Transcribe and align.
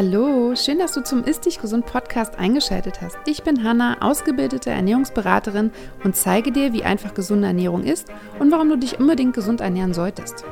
Hallo, 0.00 0.54
schön, 0.54 0.78
dass 0.78 0.92
du 0.92 1.02
zum 1.02 1.24
Ist 1.24 1.44
Dich 1.44 1.60
Gesund 1.60 1.84
Podcast 1.84 2.38
eingeschaltet 2.38 3.00
hast. 3.00 3.16
Ich 3.26 3.42
bin 3.42 3.64
Hanna, 3.64 4.00
ausgebildete 4.00 4.70
Ernährungsberaterin 4.70 5.72
und 6.04 6.14
zeige 6.14 6.52
dir, 6.52 6.72
wie 6.72 6.84
einfach 6.84 7.14
gesunde 7.14 7.48
Ernährung 7.48 7.82
ist 7.82 8.06
und 8.38 8.52
warum 8.52 8.68
du 8.68 8.76
dich 8.76 9.00
unbedingt 9.00 9.34
gesund 9.34 9.60
ernähren 9.60 9.94
solltest. 9.94 10.44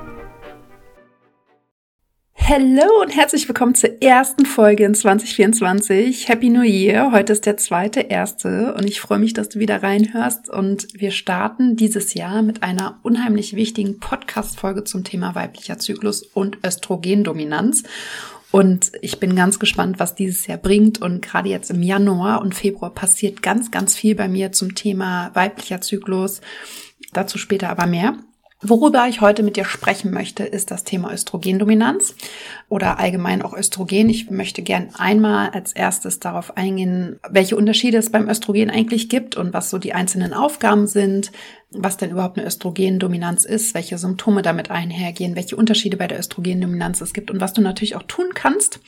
Hallo 2.49 3.03
und 3.03 3.15
herzlich 3.15 3.49
willkommen 3.49 3.77
zur 3.77 4.03
ersten 4.03 4.47
Folge 4.47 4.85
in 4.85 4.97
2024. 4.97 6.29
Happy 6.29 6.49
New 6.49 6.63
Year. 6.63 7.13
Heute 7.13 7.33
ist 7.33 7.47
der 7.47 7.57
zweite 7.57 8.01
erste 8.01 8.75
und 8.75 8.85
ich 8.85 9.01
freue 9.01 9.21
mich, 9.21 9.33
dass 9.33 9.49
du 9.49 9.61
wieder 9.61 9.81
reinhörst 9.81 10.51
und 10.51 10.89
wir 10.93 11.13
starten 11.13 11.77
dieses 11.77 12.15
Jahr 12.15 12.43
mit 12.43 12.65
einer 12.65 12.99
unheimlich 13.05 13.55
wichtigen 13.55 14.01
Podcast-Folge 14.01 14.83
zum 14.83 15.05
Thema 15.05 15.37
weiblicher 15.37 15.79
Zyklus 15.79 16.23
und 16.23 16.59
Östrogendominanz. 16.65 17.85
Und 18.57 18.93
ich 19.03 19.21
bin 19.21 19.37
ganz 19.37 19.59
gespannt, 19.59 19.99
was 19.99 20.15
dieses 20.15 20.47
Jahr 20.47 20.57
bringt. 20.57 21.03
Und 21.03 21.21
gerade 21.21 21.51
jetzt 21.51 21.71
im 21.71 21.83
Januar 21.83 22.41
und 22.41 22.55
Februar 22.55 22.89
passiert 22.89 23.43
ganz, 23.43 23.71
ganz 23.71 23.95
viel 23.95 24.15
bei 24.15 24.29
mir 24.29 24.51
zum 24.51 24.75
Thema 24.75 25.31
weiblicher 25.35 25.83
Zyklus. 25.83 26.41
Dazu 27.13 27.37
später 27.37 27.69
aber 27.69 27.87
mehr. 27.87 28.17
Worüber 28.63 29.07
ich 29.07 29.21
heute 29.21 29.43
mit 29.43 29.57
dir 29.57 29.67
sprechen 29.67 30.13
möchte, 30.13 30.43
ist 30.43 30.71
das 30.71 30.83
Thema 30.83 31.13
Östrogendominanz 31.13 32.15
oder 32.71 32.99
allgemein 32.99 33.43
auch 33.43 33.53
Östrogen. 33.53 34.09
Ich 34.09 34.31
möchte 34.31 34.63
gern 34.63 34.95
einmal 34.97 35.51
als 35.51 35.75
erstes 35.75 36.21
darauf 36.21 36.57
eingehen, 36.57 37.21
welche 37.29 37.55
Unterschiede 37.55 37.99
es 37.99 38.11
beim 38.11 38.31
Östrogen 38.31 38.71
eigentlich 38.71 39.11
gibt 39.11 39.37
und 39.37 39.53
was 39.53 39.69
so 39.69 39.77
die 39.77 39.93
einzelnen 39.93 40.33
Aufgaben 40.33 40.87
sind, 40.87 41.33
was 41.71 41.99
denn 41.99 42.11
überhaupt 42.13 42.39
eine 42.39 42.47
Östrogendominanz 42.47 43.45
ist, 43.45 43.75
welche 43.75 43.99
Symptome 43.99 44.41
damit 44.41 44.71
einhergehen, 44.71 45.37
welche 45.37 45.57
Unterschiede 45.57 45.99
bei 45.99 46.07
der 46.07 46.19
Östrogendominanz 46.19 47.03
es 47.03 47.13
gibt 47.13 47.31
und 47.31 47.43
was 47.43 47.53
du 47.53 47.61
natürlich 47.61 47.95
auch 47.95 48.05
tun 48.05 48.31
kannst, 48.33 48.81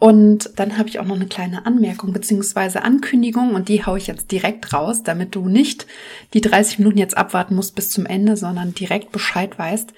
und 0.00 0.50
dann 0.56 0.76
habe 0.76 0.88
ich 0.88 0.98
auch 0.98 1.04
noch 1.04 1.16
eine 1.16 1.26
kleine 1.26 1.66
Anmerkung 1.66 2.12
beziehungsweise 2.12 2.82
Ankündigung 2.82 3.54
und 3.54 3.68
die 3.68 3.86
haue 3.86 3.98
ich 3.98 4.06
jetzt 4.06 4.32
direkt 4.32 4.72
raus, 4.72 5.02
damit 5.02 5.34
du 5.34 5.48
nicht 5.48 5.86
die 6.34 6.40
30 6.40 6.80
Minuten 6.80 6.98
jetzt 6.98 7.16
abwarten 7.16 7.54
musst 7.54 7.74
bis 7.74 7.90
zum 7.90 8.04
Ende, 8.04 8.36
sondern 8.36 8.74
direkt 8.74 9.12
Bescheid 9.12 9.58
weißt. 9.58 9.92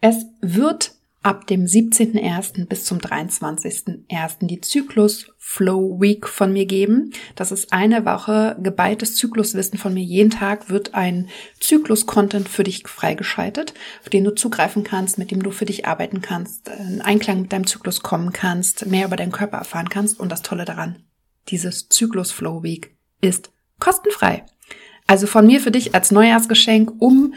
Es 0.00 0.26
wird 0.40 0.92
ab 1.22 1.46
dem 1.46 1.64
17.01. 1.64 2.66
bis 2.66 2.84
zum 2.84 2.98
23.01. 2.98 4.46
die 4.46 4.60
Zyklus 4.60 5.32
Flow 5.36 6.00
Week 6.00 6.28
von 6.28 6.52
mir 6.52 6.64
geben. 6.64 7.12
Das 7.34 7.50
ist 7.50 7.72
eine 7.72 8.04
Woche 8.04 8.56
geballtes 8.62 9.16
Zykluswissen 9.16 9.78
von 9.78 9.94
mir. 9.94 10.04
Jeden 10.04 10.30
Tag 10.30 10.70
wird 10.70 10.94
ein 10.94 11.28
Zyklus-Content 11.58 12.48
für 12.48 12.64
dich 12.64 12.86
freigeschaltet, 12.86 13.74
auf 14.02 14.08
den 14.10 14.24
du 14.24 14.34
zugreifen 14.34 14.84
kannst, 14.84 15.18
mit 15.18 15.30
dem 15.30 15.42
du 15.42 15.50
für 15.50 15.64
dich 15.64 15.86
arbeiten 15.86 16.20
kannst, 16.20 16.68
in 16.68 17.00
Einklang 17.00 17.42
mit 17.42 17.52
deinem 17.52 17.66
Zyklus 17.66 18.00
kommen 18.02 18.32
kannst, 18.32 18.86
mehr 18.86 19.06
über 19.06 19.16
deinen 19.16 19.32
Körper 19.32 19.58
erfahren 19.58 19.88
kannst. 19.88 20.20
Und 20.20 20.30
das 20.30 20.42
Tolle 20.42 20.64
daran, 20.64 21.04
dieses 21.48 21.88
Zyklus 21.88 22.30
Flow 22.30 22.62
Week 22.62 22.96
ist 23.20 23.50
kostenfrei. 23.80 24.44
Also 25.06 25.26
von 25.26 25.46
mir 25.46 25.60
für 25.60 25.70
dich 25.70 25.94
als 25.94 26.10
Neujahrsgeschenk, 26.12 26.92
um 26.98 27.34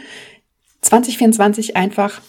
2024 0.82 1.76
einfach 1.76 2.20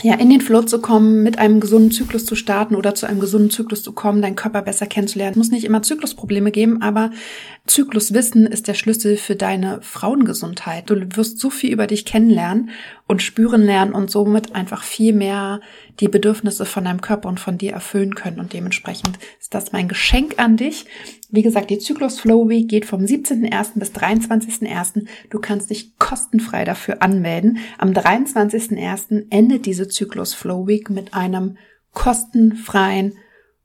ja, 0.00 0.14
in 0.14 0.30
den 0.30 0.40
Flow 0.40 0.62
zu 0.62 0.80
kommen, 0.80 1.22
mit 1.22 1.38
einem 1.38 1.60
gesunden 1.60 1.92
Zyklus 1.92 2.24
zu 2.24 2.34
starten 2.34 2.74
oder 2.74 2.94
zu 2.94 3.06
einem 3.06 3.20
gesunden 3.20 3.50
Zyklus 3.50 3.82
zu 3.82 3.92
kommen, 3.92 4.22
deinen 4.22 4.36
Körper 4.36 4.62
besser 4.62 4.86
kennenzulernen. 4.86 5.32
Es 5.32 5.36
muss 5.36 5.50
nicht 5.50 5.64
immer 5.64 5.82
Zyklusprobleme 5.82 6.50
geben, 6.50 6.80
aber 6.82 7.10
Zykluswissen 7.66 8.46
ist 8.46 8.66
der 8.66 8.74
Schlüssel 8.74 9.16
für 9.16 9.36
deine 9.36 9.80
Frauengesundheit. 9.82 10.88
Du 10.88 10.96
wirst 11.16 11.38
so 11.38 11.50
viel 11.50 11.72
über 11.72 11.86
dich 11.86 12.04
kennenlernen 12.04 12.70
und 13.06 13.22
spüren 13.22 13.62
lernen 13.62 13.92
und 13.92 14.10
somit 14.10 14.54
einfach 14.54 14.82
viel 14.82 15.12
mehr 15.12 15.60
die 16.00 16.08
Bedürfnisse 16.08 16.64
von 16.64 16.84
deinem 16.84 17.02
Körper 17.02 17.28
und 17.28 17.38
von 17.38 17.58
dir 17.58 17.72
erfüllen 17.72 18.14
können. 18.14 18.40
Und 18.40 18.54
dementsprechend 18.54 19.18
ist 19.38 19.54
das 19.54 19.72
mein 19.72 19.88
Geschenk 19.88 20.38
an 20.38 20.56
dich. 20.56 20.86
Wie 21.34 21.40
gesagt, 21.40 21.70
die 21.70 21.78
Zyklus 21.78 22.20
Flow 22.20 22.46
Week 22.50 22.68
geht 22.68 22.84
vom 22.84 23.00
17.01. 23.00 23.78
bis 23.78 23.90
23.01. 23.92 25.06
Du 25.30 25.38
kannst 25.38 25.70
dich 25.70 25.96
kostenfrei 25.96 26.66
dafür 26.66 27.02
anmelden. 27.02 27.56
Am 27.78 27.92
23.01. 27.92 29.28
endet 29.30 29.64
diese 29.64 29.88
Zyklus 29.88 30.34
Flow 30.34 30.66
Week 30.66 30.90
mit 30.90 31.14
einem 31.14 31.56
kostenfreien 31.92 33.14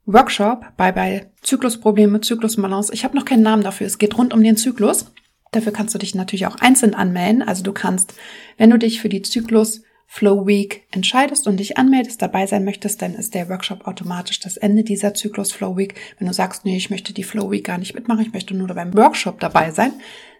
Workshop 0.06 0.64
bei 0.78 0.92
bei 0.92 1.30
Zyklusprobleme, 1.42 2.22
Zyklusbalance. 2.22 2.90
Ich 2.94 3.04
habe 3.04 3.14
noch 3.14 3.26
keinen 3.26 3.42
Namen 3.42 3.62
dafür. 3.62 3.86
Es 3.86 3.98
geht 3.98 4.16
rund 4.16 4.32
um 4.32 4.42
den 4.42 4.56
Zyklus. 4.56 5.12
Dafür 5.52 5.72
kannst 5.72 5.94
du 5.94 5.98
dich 5.98 6.14
natürlich 6.14 6.46
auch 6.46 6.56
einzeln 6.56 6.94
anmelden. 6.94 7.42
Also 7.42 7.62
du 7.62 7.72
kannst, 7.72 8.14
wenn 8.56 8.70
du 8.70 8.78
dich 8.78 9.02
für 9.02 9.10
die 9.10 9.20
Zyklus 9.20 9.82
Flow 10.10 10.46
Week 10.46 10.84
entscheidest 10.90 11.46
und 11.46 11.58
dich 11.58 11.76
anmeldest, 11.76 12.22
dabei 12.22 12.46
sein 12.46 12.64
möchtest, 12.64 13.02
dann 13.02 13.14
ist 13.14 13.34
der 13.34 13.50
Workshop 13.50 13.86
automatisch 13.86 14.40
das 14.40 14.56
Ende 14.56 14.82
dieser 14.82 15.12
Zyklus 15.12 15.52
Flow 15.52 15.76
Week. 15.76 15.94
Wenn 16.18 16.26
du 16.26 16.32
sagst, 16.32 16.64
nee, 16.64 16.78
ich 16.78 16.88
möchte 16.88 17.12
die 17.12 17.22
Flow 17.22 17.50
Week 17.50 17.62
gar 17.62 17.76
nicht 17.76 17.94
mitmachen, 17.94 18.22
ich 18.22 18.32
möchte 18.32 18.54
nur 18.54 18.68
beim 18.68 18.94
Workshop 18.94 19.38
dabei 19.38 19.70
sein, 19.70 19.92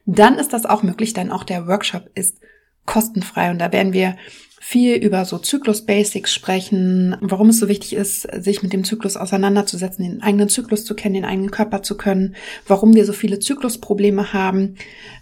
dann 0.07 0.39
ist 0.39 0.55
das 0.55 0.65
auch 0.65 0.83
möglich, 0.83 1.13
denn 1.13 1.31
auch 1.31 1.45
der 1.45 1.67
Workshop 1.69 2.11
ist 2.15 2.39
kostenfrei 2.87 3.51
und 3.51 3.59
da 3.59 3.71
werden 3.71 3.93
wir 3.93 4.17
viel 4.59 4.95
über 4.97 5.27
so 5.27 5.39
Zyklus-Basics 5.39 6.33
sprechen, 6.33 7.17
warum 7.21 7.51
es 7.51 7.61
so 7.61 7.69
wichtig 7.69 7.93
ist, 7.93 8.23
sich 8.43 8.63
mit 8.63 8.73
dem 8.73 8.85
Zyklus 8.85 9.17
auseinanderzusetzen, 9.17 10.03
den 10.03 10.23
eigenen 10.23 10.49
Zyklus 10.49 10.87
zu 10.87 10.95
kennen, 10.95 11.15
den 11.15 11.25
eigenen 11.27 11.51
Körper 11.51 11.83
zu 11.83 11.97
können, 11.97 12.35
warum 12.67 12.95
wir 12.95 13.05
so 13.05 13.13
viele 13.13 13.39
Zyklusprobleme 13.39 14.33
haben 14.33 14.77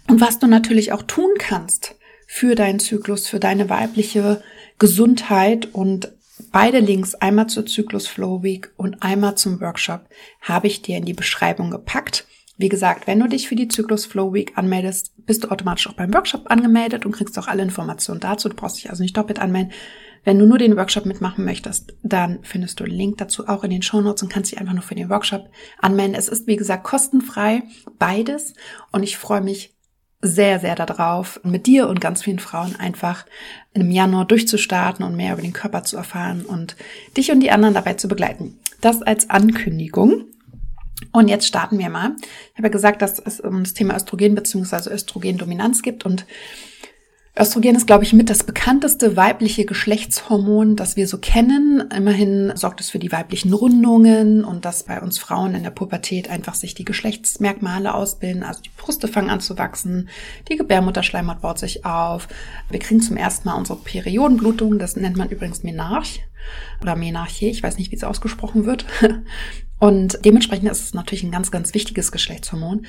und 0.09 0.21
was 0.21 0.39
du 0.39 0.47
natürlich 0.47 0.93
auch 0.93 1.03
tun 1.03 1.31
kannst 1.37 1.97
für 2.27 2.53
deinen 2.53 2.79
Zyklus, 2.79 3.25
für 3.27 3.39
deine 3.39 3.69
weibliche 3.69 4.43
Gesundheit 4.77 5.73
und 5.73 6.11
Beide 6.51 6.79
Links, 6.79 7.15
einmal 7.15 7.47
zur 7.47 7.65
Zyklus 7.65 8.07
Flow 8.07 8.43
Week 8.43 8.71
und 8.77 9.01
einmal 9.01 9.35
zum 9.35 9.59
Workshop, 9.59 10.01
habe 10.41 10.67
ich 10.67 10.81
dir 10.81 10.97
in 10.97 11.05
die 11.05 11.13
Beschreibung 11.13 11.71
gepackt. 11.71 12.25
Wie 12.57 12.69
gesagt, 12.69 13.07
wenn 13.07 13.19
du 13.19 13.27
dich 13.27 13.47
für 13.47 13.55
die 13.55 13.67
Zyklus 13.67 14.05
Flow 14.05 14.33
Week 14.33 14.53
anmeldest, 14.55 15.13
bist 15.25 15.43
du 15.43 15.49
automatisch 15.49 15.87
auch 15.87 15.93
beim 15.93 16.13
Workshop 16.13 16.49
angemeldet 16.49 17.05
und 17.05 17.11
kriegst 17.11 17.37
auch 17.39 17.47
alle 17.47 17.63
Informationen 17.63 18.19
dazu. 18.19 18.49
Du 18.49 18.55
brauchst 18.55 18.77
dich 18.77 18.89
also 18.89 19.03
nicht 19.03 19.17
doppelt 19.17 19.39
anmelden. 19.39 19.71
Wenn 20.23 20.39
du 20.39 20.45
nur 20.45 20.57
den 20.57 20.75
Workshop 20.75 21.05
mitmachen 21.05 21.45
möchtest, 21.45 21.95
dann 22.03 22.39
findest 22.43 22.79
du 22.79 22.83
den 22.83 22.93
Link 22.93 23.17
dazu 23.17 23.47
auch 23.47 23.63
in 23.63 23.69
den 23.69 23.81
Show 23.81 24.01
Notes 24.01 24.23
und 24.23 24.29
kannst 24.29 24.51
dich 24.51 24.59
einfach 24.59 24.73
nur 24.73 24.83
für 24.83 24.95
den 24.95 25.09
Workshop 25.09 25.49
anmelden. 25.79 26.15
Es 26.15 26.27
ist, 26.27 26.47
wie 26.47 26.55
gesagt, 26.55 26.83
kostenfrei, 26.83 27.63
beides. 27.97 28.53
Und 28.91 29.03
ich 29.03 29.17
freue 29.17 29.41
mich 29.41 29.76
sehr, 30.21 30.59
sehr 30.59 30.75
darauf, 30.75 31.39
mit 31.43 31.67
dir 31.67 31.87
und 31.87 32.01
ganz 32.01 32.23
vielen 32.23 32.39
Frauen 32.39 32.75
einfach 32.75 33.25
im 33.73 33.91
Januar 33.91 34.25
durchzustarten 34.25 35.05
und 35.05 35.15
mehr 35.15 35.33
über 35.33 35.41
den 35.41 35.53
Körper 35.53 35.83
zu 35.83 35.97
erfahren 35.97 36.45
und 36.45 36.75
dich 37.15 37.31
und 37.31 37.39
die 37.39 37.51
anderen 37.51 37.75
dabei 37.75 37.93
zu 37.93 38.07
begleiten. 38.07 38.59
Das 38.81 39.01
als 39.01 39.29
Ankündigung. 39.29 40.25
Und 41.11 41.27
jetzt 41.27 41.45
starten 41.45 41.77
wir 41.77 41.89
mal. 41.89 42.15
Ich 42.51 42.57
habe 42.57 42.67
ja 42.67 42.71
gesagt, 42.71 43.03
dass 43.03 43.19
es 43.19 43.39
um 43.39 43.63
das 43.63 43.75
Thema 43.75 43.95
Östrogen 43.95 44.33
bzw. 44.33 44.89
Östrogendominanz 44.89 45.83
gibt 45.83 46.05
und 46.05 46.25
Östrogen 47.39 47.75
ist, 47.75 47.85
glaube 47.85 48.03
ich, 48.03 48.13
mit 48.13 48.29
das 48.29 48.43
bekannteste 48.43 49.15
weibliche 49.15 49.65
Geschlechtshormon, 49.65 50.75
das 50.75 50.95
wir 50.95 51.07
so 51.07 51.19
kennen. 51.19 51.83
Immerhin 51.95 52.51
sorgt 52.55 52.81
es 52.81 52.89
für 52.89 52.99
die 52.99 53.11
weiblichen 53.11 53.53
Rundungen 53.53 54.43
und 54.43 54.65
dass 54.65 54.83
bei 54.83 54.99
uns 55.01 55.19
Frauen 55.19 55.53
in 55.53 55.63
der 55.63 55.69
Pubertät 55.69 56.29
einfach 56.29 56.55
sich 56.55 56.73
die 56.73 56.85
Geschlechtsmerkmale 56.85 57.93
ausbilden. 57.93 58.43
Also 58.43 58.61
die 58.61 58.71
Brüste 58.75 59.07
fangen 59.07 59.29
an 59.29 59.39
zu 59.39 59.57
wachsen, 59.57 60.09
die 60.49 60.55
Gebärmutterschleimhaut 60.55 61.41
baut 61.41 61.59
sich 61.59 61.85
auf. 61.85 62.27
Wir 62.69 62.79
kriegen 62.79 63.01
zum 63.01 63.17
ersten 63.17 63.47
Mal 63.47 63.55
unsere 63.55 63.77
Periodenblutung. 63.79 64.79
Das 64.79 64.95
nennt 64.95 65.17
man 65.17 65.29
übrigens 65.29 65.63
Menarch 65.63 66.23
oder 66.81 66.95
Menarche. 66.95 67.45
Ich 67.45 67.61
weiß 67.61 67.77
nicht, 67.77 67.91
wie 67.91 67.95
es 67.97 68.03
ausgesprochen 68.03 68.65
wird. 68.65 68.85
Und 69.79 70.19
dementsprechend 70.25 70.71
ist 70.71 70.85
es 70.85 70.93
natürlich 70.95 71.23
ein 71.23 71.31
ganz, 71.31 71.51
ganz 71.51 71.73
wichtiges 71.75 72.11
Geschlechtshormon. 72.11 72.87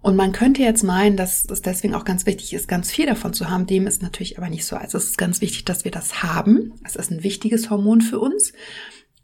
Und 0.00 0.16
man 0.16 0.32
könnte 0.32 0.62
jetzt 0.62 0.84
meinen, 0.84 1.16
dass 1.16 1.44
es 1.50 1.62
deswegen 1.62 1.94
auch 1.94 2.04
ganz 2.04 2.24
wichtig 2.24 2.52
ist, 2.54 2.68
ganz 2.68 2.90
viel 2.90 3.06
davon 3.06 3.32
zu 3.32 3.50
haben. 3.50 3.66
Dem 3.66 3.86
ist 3.86 4.02
natürlich 4.02 4.38
aber 4.38 4.48
nicht 4.48 4.64
so. 4.64 4.76
Also 4.76 4.98
es 4.98 5.06
ist 5.06 5.18
ganz 5.18 5.40
wichtig, 5.40 5.64
dass 5.64 5.84
wir 5.84 5.90
das 5.90 6.22
haben. 6.22 6.74
Es 6.84 6.96
ist 6.96 7.10
ein 7.10 7.24
wichtiges 7.24 7.70
Hormon 7.70 8.00
für 8.00 8.20
uns. 8.20 8.52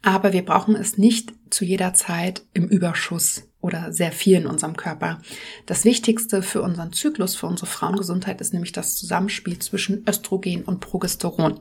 Aber 0.02 0.32
wir 0.32 0.44
brauchen 0.44 0.76
es 0.76 0.98
nicht 0.98 1.32
zu 1.48 1.64
jeder 1.64 1.94
Zeit 1.94 2.42
im 2.52 2.68
Überschuss 2.68 3.44
oder 3.60 3.92
sehr 3.92 4.12
viel 4.12 4.36
in 4.36 4.46
unserem 4.46 4.76
Körper. 4.76 5.22
Das 5.64 5.86
Wichtigste 5.86 6.42
für 6.42 6.60
unseren 6.60 6.92
Zyklus, 6.92 7.34
für 7.34 7.46
unsere 7.46 7.66
Frauengesundheit 7.66 8.42
ist 8.42 8.52
nämlich 8.52 8.72
das 8.72 8.96
Zusammenspiel 8.96 9.58
zwischen 9.60 10.04
Östrogen 10.06 10.64
und 10.64 10.80
Progesteron. 10.80 11.60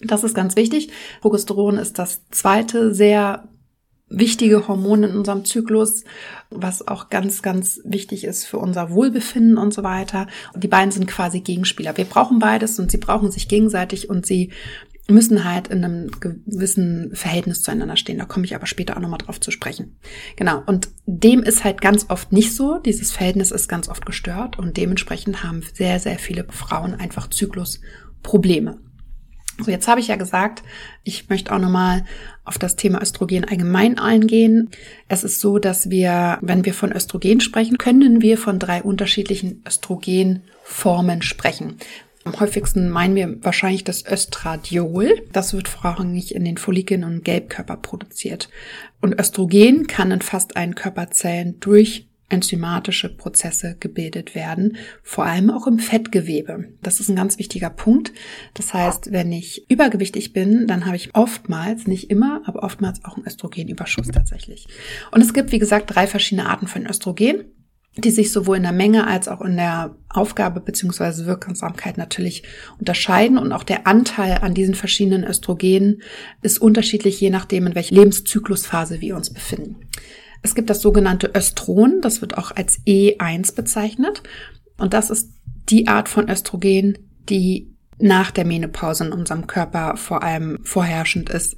Das 0.00 0.22
ist 0.22 0.34
ganz 0.34 0.54
wichtig. 0.54 0.90
Progesteron 1.20 1.78
ist 1.78 1.98
das 1.98 2.22
zweite 2.30 2.94
sehr 2.94 3.48
wichtige 4.10 4.68
Hormone 4.68 5.08
in 5.08 5.16
unserem 5.16 5.44
Zyklus, 5.44 6.04
was 6.50 6.86
auch 6.86 7.08
ganz, 7.08 7.42
ganz 7.42 7.80
wichtig 7.84 8.24
ist 8.24 8.44
für 8.44 8.58
unser 8.58 8.90
Wohlbefinden 8.90 9.56
und 9.56 9.72
so 9.72 9.82
weiter. 9.82 10.26
Und 10.52 10.62
die 10.64 10.68
beiden 10.68 10.90
sind 10.90 11.06
quasi 11.06 11.40
Gegenspieler. 11.40 11.96
Wir 11.96 12.04
brauchen 12.04 12.40
beides 12.40 12.78
und 12.78 12.90
sie 12.90 12.98
brauchen 12.98 13.30
sich 13.30 13.48
gegenseitig 13.48 14.10
und 14.10 14.26
sie 14.26 14.50
müssen 15.08 15.44
halt 15.44 15.68
in 15.68 15.84
einem 15.84 16.10
gewissen 16.20 17.14
Verhältnis 17.14 17.62
zueinander 17.62 17.96
stehen. 17.96 18.18
Da 18.18 18.24
komme 18.24 18.44
ich 18.44 18.54
aber 18.54 18.66
später 18.66 18.96
auch 18.96 19.00
nochmal 19.00 19.18
drauf 19.18 19.40
zu 19.40 19.50
sprechen. 19.50 19.96
Genau. 20.36 20.62
Und 20.66 20.88
dem 21.06 21.42
ist 21.42 21.64
halt 21.64 21.80
ganz 21.80 22.06
oft 22.08 22.32
nicht 22.32 22.54
so. 22.54 22.78
Dieses 22.78 23.12
Verhältnis 23.12 23.50
ist 23.50 23.68
ganz 23.68 23.88
oft 23.88 24.06
gestört 24.06 24.58
und 24.58 24.76
dementsprechend 24.76 25.42
haben 25.42 25.62
sehr, 25.74 25.98
sehr 26.00 26.18
viele 26.18 26.44
Frauen 26.50 26.94
einfach 26.94 27.28
Zyklusprobleme. 27.28 28.78
So, 29.62 29.70
jetzt 29.70 29.88
habe 29.88 30.00
ich 30.00 30.08
ja 30.08 30.16
gesagt, 30.16 30.62
ich 31.04 31.28
möchte 31.28 31.52
auch 31.52 31.58
nochmal 31.58 32.04
auf 32.44 32.58
das 32.58 32.76
Thema 32.76 33.00
Östrogen 33.00 33.44
allgemein 33.44 33.98
eingehen. 33.98 34.70
Es 35.08 35.24
ist 35.24 35.40
so, 35.40 35.58
dass 35.58 35.90
wir, 35.90 36.38
wenn 36.40 36.64
wir 36.64 36.74
von 36.74 36.92
Östrogen 36.92 37.40
sprechen, 37.40 37.78
können 37.78 38.22
wir 38.22 38.38
von 38.38 38.58
drei 38.58 38.82
unterschiedlichen 38.82 39.62
Östrogenformen 39.66 41.22
sprechen. 41.22 41.76
Am 42.24 42.38
häufigsten 42.38 42.90
meinen 42.90 43.14
wir 43.14 43.42
wahrscheinlich 43.42 43.84
das 43.84 44.04
Östradiol. 44.04 45.22
Das 45.32 45.54
wird 45.54 45.68
vorrangig 45.68 46.34
in 46.34 46.44
den 46.44 46.58
Follikeln 46.58 47.04
und 47.04 47.24
Gelbkörper 47.24 47.76
produziert. 47.76 48.50
Und 49.00 49.18
Östrogen 49.18 49.86
kann 49.86 50.10
in 50.10 50.20
fast 50.20 50.56
allen 50.56 50.74
Körperzellen 50.74 51.60
durch 51.60 52.09
enzymatische 52.30 53.14
Prozesse 53.14 53.76
gebildet 53.78 54.34
werden, 54.34 54.76
vor 55.02 55.26
allem 55.26 55.50
auch 55.50 55.66
im 55.66 55.78
Fettgewebe. 55.78 56.72
Das 56.82 57.00
ist 57.00 57.08
ein 57.08 57.16
ganz 57.16 57.38
wichtiger 57.38 57.70
Punkt. 57.70 58.12
Das 58.54 58.72
heißt, 58.72 59.12
wenn 59.12 59.30
ich 59.32 59.70
übergewichtig 59.70 60.32
bin, 60.32 60.66
dann 60.66 60.86
habe 60.86 60.96
ich 60.96 61.14
oftmals, 61.14 61.86
nicht 61.86 62.10
immer, 62.10 62.42
aber 62.46 62.62
oftmals 62.62 63.04
auch 63.04 63.16
einen 63.16 63.26
Östrogenüberschuss 63.26 64.08
tatsächlich. 64.08 64.66
Und 65.10 65.20
es 65.20 65.34
gibt, 65.34 65.52
wie 65.52 65.58
gesagt, 65.58 65.94
drei 65.94 66.06
verschiedene 66.06 66.48
Arten 66.48 66.66
von 66.66 66.86
Östrogen 66.86 67.44
die 67.96 68.10
sich 68.10 68.30
sowohl 68.30 68.58
in 68.58 68.62
der 68.62 68.72
Menge 68.72 69.06
als 69.06 69.26
auch 69.26 69.40
in 69.40 69.56
der 69.56 69.96
Aufgabe 70.08 70.60
beziehungsweise 70.60 71.26
Wirksamkeit 71.26 71.98
natürlich 71.98 72.44
unterscheiden. 72.78 73.36
Und 73.36 73.52
auch 73.52 73.64
der 73.64 73.86
Anteil 73.86 74.38
an 74.42 74.54
diesen 74.54 74.74
verschiedenen 74.74 75.24
Östrogenen 75.24 76.02
ist 76.40 76.60
unterschiedlich, 76.60 77.20
je 77.20 77.30
nachdem, 77.30 77.66
in 77.66 77.74
welcher 77.74 77.96
Lebenszyklusphase 77.96 79.00
wir 79.00 79.16
uns 79.16 79.30
befinden. 79.30 79.76
Es 80.42 80.54
gibt 80.54 80.70
das 80.70 80.80
sogenannte 80.80 81.34
Östron, 81.34 82.00
das 82.00 82.20
wird 82.20 82.38
auch 82.38 82.50
als 82.54 82.78
E1 82.86 83.54
bezeichnet. 83.54 84.22
Und 84.78 84.94
das 84.94 85.10
ist 85.10 85.30
die 85.68 85.88
Art 85.88 86.08
von 86.08 86.28
Östrogen, 86.28 86.98
die 87.28 87.70
nach 88.02 88.30
der 88.30 88.46
Menopause 88.46 89.04
in 89.04 89.12
unserem 89.12 89.46
Körper 89.46 89.96
vor 89.96 90.22
allem 90.22 90.58
vorherrschend 90.62 91.28
ist. 91.28 91.56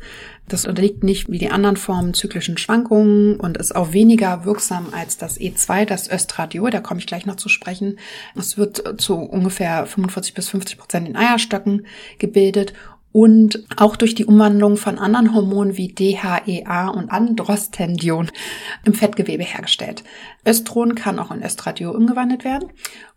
Das 0.48 0.66
unterliegt 0.66 1.04
nicht 1.04 1.30
wie 1.30 1.38
die 1.38 1.50
anderen 1.50 1.76
Formen 1.76 2.14
zyklischen 2.14 2.58
Schwankungen 2.58 3.38
und 3.38 3.56
ist 3.56 3.76
auch 3.76 3.92
weniger 3.92 4.44
wirksam 4.44 4.88
als 4.92 5.16
das 5.16 5.38
E2, 5.38 5.84
das 5.84 6.10
Östradiol, 6.10 6.70
da 6.70 6.80
komme 6.80 6.98
ich 6.98 7.06
gleich 7.06 7.26
noch 7.26 7.36
zu 7.36 7.48
sprechen. 7.48 7.98
Es 8.34 8.58
wird 8.58 9.00
zu 9.00 9.14
ungefähr 9.14 9.86
45 9.86 10.34
bis 10.34 10.48
50 10.48 10.78
Prozent 10.78 11.08
in 11.08 11.16
Eierstöcken 11.16 11.86
gebildet 12.18 12.72
und 13.12 13.64
auch 13.76 13.96
durch 13.96 14.14
die 14.14 14.24
Umwandlung 14.24 14.76
von 14.76 14.98
anderen 14.98 15.34
Hormonen 15.34 15.76
wie 15.76 15.88
DHEA 15.88 16.88
und 16.88 17.10
Androstendion 17.10 18.30
im 18.84 18.94
Fettgewebe 18.94 19.44
hergestellt. 19.44 20.02
Östron 20.46 20.94
kann 20.94 21.18
auch 21.18 21.30
in 21.30 21.42
Östradiol 21.42 21.94
umgewandelt 21.94 22.44
werden 22.44 22.70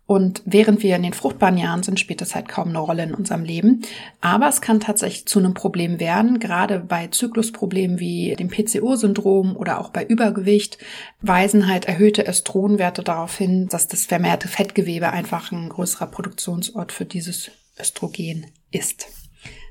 und 0.06 0.42
während 0.44 0.84
wir 0.84 0.94
in 0.94 1.02
den 1.02 1.12
fruchtbaren 1.12 1.58
Jahren 1.58 1.82
sind, 1.82 1.98
spielt 1.98 2.20
das 2.20 2.36
halt 2.36 2.48
kaum 2.48 2.68
eine 2.68 2.78
Rolle 2.78 3.02
in 3.02 3.14
unserem 3.14 3.42
Leben. 3.42 3.82
Aber 4.20 4.48
es 4.48 4.60
kann 4.60 4.78
tatsächlich 4.78 5.26
zu 5.26 5.40
einem 5.40 5.52
Problem 5.52 5.98
werden, 5.98 6.38
gerade 6.38 6.78
bei 6.78 7.08
Zyklusproblemen 7.08 7.98
wie 7.98 8.36
dem 8.36 8.48
PCO-Syndrom 8.48 9.56
oder 9.56 9.80
auch 9.80 9.90
bei 9.90 10.04
Übergewicht 10.04 10.78
weisen 11.22 11.66
halt 11.66 11.86
erhöhte 11.86 12.24
Östronwerte 12.24 13.02
darauf 13.02 13.36
hin, 13.36 13.66
dass 13.68 13.88
das 13.88 14.06
vermehrte 14.06 14.46
Fettgewebe 14.46 15.10
einfach 15.10 15.50
ein 15.50 15.68
größerer 15.68 16.06
Produktionsort 16.06 16.92
für 16.92 17.04
dieses 17.04 17.50
Östrogen 17.78 18.46
ist. 18.70 19.25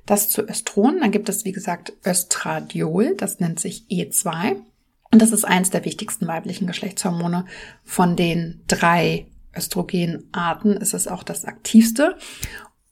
Das 0.06 0.30
zu 0.30 0.48
Östron. 0.48 1.00
Dann 1.02 1.12
gibt 1.12 1.30
es, 1.30 1.46
wie 1.46 1.52
gesagt, 1.52 1.94
Östradiol. 2.06 3.16
Das 3.16 3.40
nennt 3.40 3.60
sich 3.60 3.86
E2. 3.90 4.58
Und 5.12 5.22
das 5.22 5.32
ist 5.32 5.46
eines 5.46 5.70
der 5.70 5.86
wichtigsten 5.86 6.28
weiblichen 6.28 6.68
Geschlechtshormone 6.68 7.46
von 7.84 8.16
den 8.16 8.64
drei 8.68 9.28
Östrogenarten 9.56 10.78
ist 10.78 10.94
es 10.94 11.08
auch 11.08 11.24
das 11.24 11.46
aktivste 11.46 12.18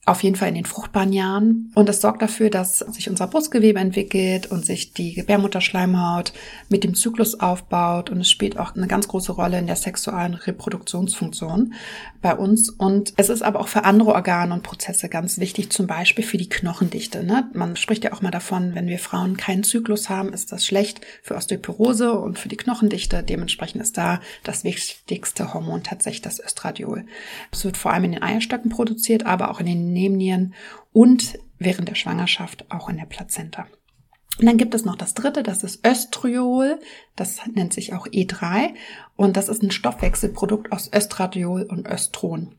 auf 0.05 0.21
jeden 0.21 0.35
Fall 0.35 0.49
in 0.49 0.55
den 0.55 0.65
fruchtbaren 0.65 1.13
Jahren. 1.13 1.71
Und 1.75 1.87
es 1.87 2.01
sorgt 2.01 2.21
dafür, 2.21 2.49
dass 2.49 2.79
sich 2.79 3.09
unser 3.09 3.27
Brustgewebe 3.27 3.79
entwickelt 3.79 4.51
und 4.51 4.65
sich 4.65 4.93
die 4.93 5.13
Gebärmutterschleimhaut 5.13 6.33
mit 6.67 6.83
dem 6.83 6.93
Zyklus 6.93 7.39
aufbaut. 7.39 8.09
Und 8.09 8.19
es 8.19 8.29
spielt 8.29 8.59
auch 8.59 8.75
eine 8.75 8.87
ganz 8.87 9.07
große 9.07 9.31
Rolle 9.31 9.59
in 9.59 9.67
der 9.67 9.77
sexuellen 9.77 10.33
Reproduktionsfunktion 10.33 11.73
bei 12.21 12.35
uns. 12.35 12.69
Und 12.69 13.13
es 13.15 13.29
ist 13.29 13.43
aber 13.43 13.61
auch 13.61 13.69
für 13.69 13.85
andere 13.85 14.13
Organe 14.13 14.53
und 14.53 14.63
Prozesse 14.63 15.07
ganz 15.07 15.37
wichtig, 15.37 15.69
zum 15.69 15.87
Beispiel 15.87 16.25
für 16.25 16.37
die 16.37 16.49
Knochendichte. 16.49 17.23
Ne? 17.23 17.49
Man 17.53 17.77
spricht 17.77 18.03
ja 18.03 18.11
auch 18.11 18.21
mal 18.21 18.31
davon, 18.31 18.75
wenn 18.75 18.87
wir 18.87 18.99
Frauen 18.99 19.37
keinen 19.37 19.63
Zyklus 19.63 20.09
haben, 20.09 20.33
ist 20.33 20.51
das 20.51 20.65
schlecht 20.65 20.99
für 21.21 21.35
Osteoporose 21.35 22.11
und 22.11 22.39
für 22.39 22.49
die 22.49 22.57
Knochendichte. 22.57 23.23
Dementsprechend 23.23 23.81
ist 23.81 23.97
da 23.97 24.19
das 24.43 24.65
wichtigste 24.65 25.53
Hormon 25.53 25.83
tatsächlich 25.83 26.21
das 26.21 26.43
Östradiol. 26.43 27.05
Es 27.53 27.63
wird 27.63 27.77
vor 27.77 27.93
allem 27.93 28.03
in 28.03 28.11
den 28.13 28.23
Eierstöcken 28.23 28.69
produziert, 28.69 29.25
aber 29.25 29.49
auch 29.49 29.61
in 29.61 29.65
den 29.65 29.92
Nebennieren 29.93 30.53
und 30.91 31.39
während 31.59 31.89
der 31.89 31.95
Schwangerschaft 31.95 32.69
auch 32.71 32.89
in 32.89 32.97
der 32.97 33.05
Plazenta. 33.05 33.67
Und 34.39 34.47
dann 34.47 34.57
gibt 34.57 34.73
es 34.73 34.83
noch 34.83 34.95
das 34.95 35.13
dritte, 35.13 35.43
das 35.43 35.63
ist 35.63 35.85
Östriol. 35.85 36.79
Das 37.15 37.39
nennt 37.53 37.73
sich 37.73 37.93
auch 37.93 38.07
E3 38.07 38.73
und 39.15 39.37
das 39.37 39.47
ist 39.47 39.61
ein 39.61 39.69
Stoffwechselprodukt 39.69 40.71
aus 40.71 40.89
Östradiol 40.91 41.61
und 41.61 41.87
Östron. 41.87 42.55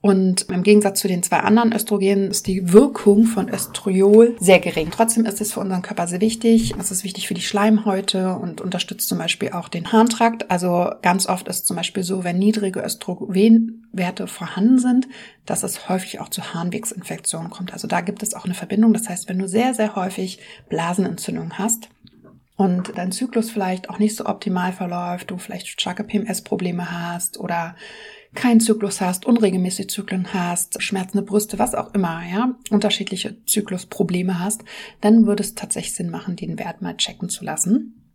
Und 0.00 0.48
im 0.48 0.62
Gegensatz 0.62 1.00
zu 1.00 1.08
den 1.08 1.22
zwei 1.22 1.40
anderen 1.40 1.74
Östrogenen 1.74 2.30
ist 2.30 2.46
die 2.46 2.72
Wirkung 2.72 3.24
von 3.26 3.50
Östriol 3.50 4.34
sehr 4.40 4.60
gering. 4.60 4.88
Trotzdem 4.90 5.26
ist 5.26 5.42
es 5.42 5.52
für 5.52 5.60
unseren 5.60 5.82
Körper 5.82 6.06
sehr 6.06 6.22
wichtig. 6.22 6.74
Es 6.78 6.90
ist 6.90 7.04
wichtig 7.04 7.28
für 7.28 7.34
die 7.34 7.42
Schleimhäute 7.42 8.36
und 8.36 8.62
unterstützt 8.62 9.08
zum 9.08 9.18
Beispiel 9.18 9.50
auch 9.50 9.68
den 9.68 9.92
Harntrakt. 9.92 10.50
Also 10.50 10.90
ganz 11.02 11.26
oft 11.26 11.46
ist 11.46 11.66
zum 11.66 11.76
Beispiel 11.76 12.02
so, 12.02 12.24
wenn 12.24 12.38
niedrige 12.38 12.80
Östrogenwerte 12.80 14.26
vorhanden 14.26 14.78
sind, 14.78 15.08
dass 15.44 15.62
es 15.62 15.90
häufig 15.90 16.20
auch 16.20 16.30
zu 16.30 16.54
Harnwegsinfektionen 16.54 17.50
kommt. 17.50 17.74
Also 17.74 17.86
da 17.86 18.00
gibt 18.00 18.22
es 18.22 18.32
auch 18.32 18.46
eine 18.46 18.54
Verbindung. 18.54 18.94
Das 18.94 19.10
heißt, 19.10 19.28
wenn 19.28 19.38
du 19.38 19.46
sehr, 19.46 19.74
sehr 19.74 19.94
häufig 19.94 20.38
Blasenentzündung 21.18 21.58
hast, 21.58 21.88
und 22.56 22.98
dein 22.98 23.12
Zyklus 23.12 23.52
vielleicht 23.52 23.88
auch 23.88 24.00
nicht 24.00 24.16
so 24.16 24.26
optimal 24.26 24.72
verläuft, 24.72 25.30
du 25.30 25.38
vielleicht 25.38 25.68
starke 25.68 26.02
PMS-Probleme 26.02 26.90
hast 26.90 27.38
oder 27.38 27.76
keinen 28.34 28.58
Zyklus 28.58 29.00
hast, 29.00 29.26
unregelmäßig 29.26 29.88
Zyklen 29.90 30.34
hast, 30.34 30.82
schmerzende 30.82 31.24
Brüste, 31.24 31.60
was 31.60 31.76
auch 31.76 31.94
immer, 31.94 32.20
ja, 32.28 32.56
unterschiedliche 32.70 33.44
Zyklusprobleme 33.44 34.40
hast, 34.40 34.64
dann 35.00 35.24
würde 35.24 35.44
es 35.44 35.54
tatsächlich 35.54 35.94
Sinn 35.94 36.10
machen, 36.10 36.34
den 36.34 36.58
Wert 36.58 36.82
mal 36.82 36.96
checken 36.96 37.28
zu 37.28 37.44
lassen. 37.44 38.12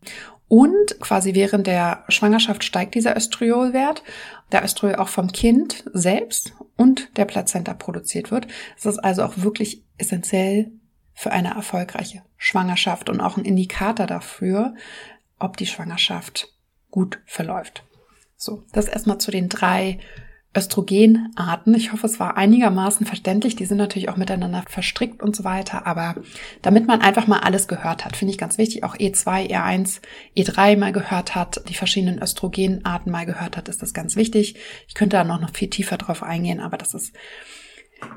Und 0.49 0.99
quasi 0.99 1.33
während 1.35 1.65
der 1.65 2.03
Schwangerschaft 2.09 2.65
steigt 2.65 2.95
dieser 2.95 3.15
Östriolwert, 3.15 4.03
der 4.51 4.65
Östriol 4.65 4.95
auch 4.95 5.07
vom 5.07 5.31
Kind 5.31 5.85
selbst 5.93 6.53
und 6.75 7.17
der 7.17 7.25
Plazenta 7.25 7.73
produziert 7.73 8.29
wird. 8.29 8.47
Es 8.77 8.85
ist 8.85 8.99
also 8.99 9.23
auch 9.23 9.37
wirklich 9.37 9.85
essentiell, 9.97 10.73
für 11.13 11.31
eine 11.31 11.53
erfolgreiche 11.53 12.23
Schwangerschaft 12.37 13.09
und 13.09 13.21
auch 13.21 13.37
ein 13.37 13.45
Indikator 13.45 14.07
dafür, 14.07 14.73
ob 15.39 15.57
die 15.57 15.67
Schwangerschaft 15.67 16.49
gut 16.89 17.19
verläuft. 17.25 17.83
So, 18.35 18.63
das 18.73 18.87
erstmal 18.87 19.19
zu 19.19 19.31
den 19.31 19.49
drei 19.49 19.99
Östrogenarten. 20.55 21.73
Ich 21.73 21.91
hoffe, 21.91 22.05
es 22.05 22.19
war 22.19 22.37
einigermaßen 22.37 23.05
verständlich. 23.05 23.55
Die 23.55 23.65
sind 23.65 23.77
natürlich 23.77 24.09
auch 24.09 24.17
miteinander 24.17 24.63
verstrickt 24.67 25.23
und 25.23 25.35
so 25.35 25.43
weiter. 25.43 25.87
Aber 25.87 26.15
damit 26.61 26.85
man 26.85 27.01
einfach 27.01 27.25
mal 27.25 27.39
alles 27.39 27.67
gehört 27.67 28.05
hat, 28.05 28.15
finde 28.15 28.31
ich 28.31 28.37
ganz 28.37 28.57
wichtig, 28.57 28.83
auch 28.83 28.95
E2, 28.95 29.49
E1, 29.49 30.01
E3 30.37 30.77
mal 30.77 30.91
gehört 30.91 31.33
hat, 31.33 31.63
die 31.69 31.73
verschiedenen 31.73 32.21
Östrogenarten 32.21 33.11
mal 33.11 33.25
gehört 33.25 33.57
hat, 33.57 33.67
ist 33.67 33.81
das 33.81 33.93
ganz 33.93 34.15
wichtig. 34.15 34.55
Ich 34.87 34.93
könnte 34.93 35.17
da 35.17 35.23
noch, 35.23 35.49
viel 35.53 35.69
tiefer 35.69 35.97
drauf 35.97 36.21
eingehen, 36.21 36.59
aber 36.59 36.77
das 36.77 36.93
ist 36.93 37.13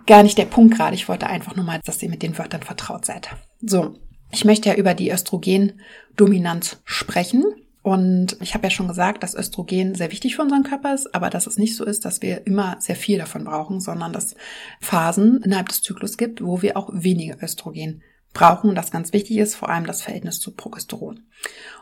gar 0.07 0.23
nicht 0.23 0.38
der 0.38 0.45
Punkt 0.45 0.76
gerade. 0.76 0.95
Ich 0.95 1.09
wollte 1.09 1.26
einfach 1.26 1.57
nur 1.57 1.64
mal, 1.64 1.81
dass 1.85 2.02
ihr 2.02 2.11
mit 2.11 2.23
den 2.23 2.38
Wörtern 2.38 2.62
vertraut 2.62 3.05
seid. 3.05 3.28
So, 3.61 3.97
ich 4.31 4.45
möchte 4.45 4.69
ja 4.69 4.75
über 4.75 4.95
die 4.95 5.11
Östrogendominanz 5.11 6.81
sprechen. 6.85 7.45
Und 7.83 8.37
ich 8.40 8.55
habe 8.55 8.64
ja 8.64 8.71
schon 8.71 8.88
gesagt, 8.88 9.23
dass 9.23 9.37
Östrogen 9.37 9.95
sehr 9.95 10.11
wichtig 10.11 10.35
für 10.35 10.43
unseren 10.43 10.64
Körper 10.64 10.93
ist, 10.93 11.14
aber 11.14 11.31
dass 11.31 11.47
es 11.47 11.57
nicht 11.57 11.76
so 11.76 11.85
ist, 11.85 12.05
dass 12.05 12.21
wir 12.21 12.45
immer 12.45 12.76
sehr 12.81 12.97
viel 12.97 13.16
davon 13.16 13.45
brauchen, 13.45 13.81
sondern 13.81 14.12
dass 14.12 14.35
Phasen 14.81 15.40
innerhalb 15.45 15.69
des 15.69 15.83
Zyklus 15.83 16.16
gibt, 16.16 16.43
wo 16.43 16.62
wir 16.62 16.76
auch 16.76 16.90
weniger 16.93 17.40
Östrogen 17.40 18.02
brauchen. 18.33 18.75
Das 18.75 18.90
ganz 18.90 19.12
wichtig 19.12 19.37
ist, 19.37 19.55
vor 19.55 19.69
allem 19.69 19.87
das 19.87 20.02
Verhältnis 20.02 20.40
zu 20.40 20.50
Progesteron. 20.50 21.21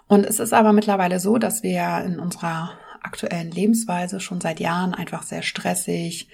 Und 0.06 0.26
es 0.26 0.40
ist 0.40 0.52
aber 0.52 0.74
mittlerweile 0.74 1.20
so, 1.20 1.38
dass 1.38 1.62
wir 1.62 2.04
in 2.04 2.20
unserer 2.20 2.78
aktuellen 3.02 3.50
Lebensweise 3.50 4.20
schon 4.20 4.40
seit 4.40 4.60
Jahren 4.60 4.94
einfach 4.94 5.22
sehr 5.22 5.42
stressig, 5.42 6.28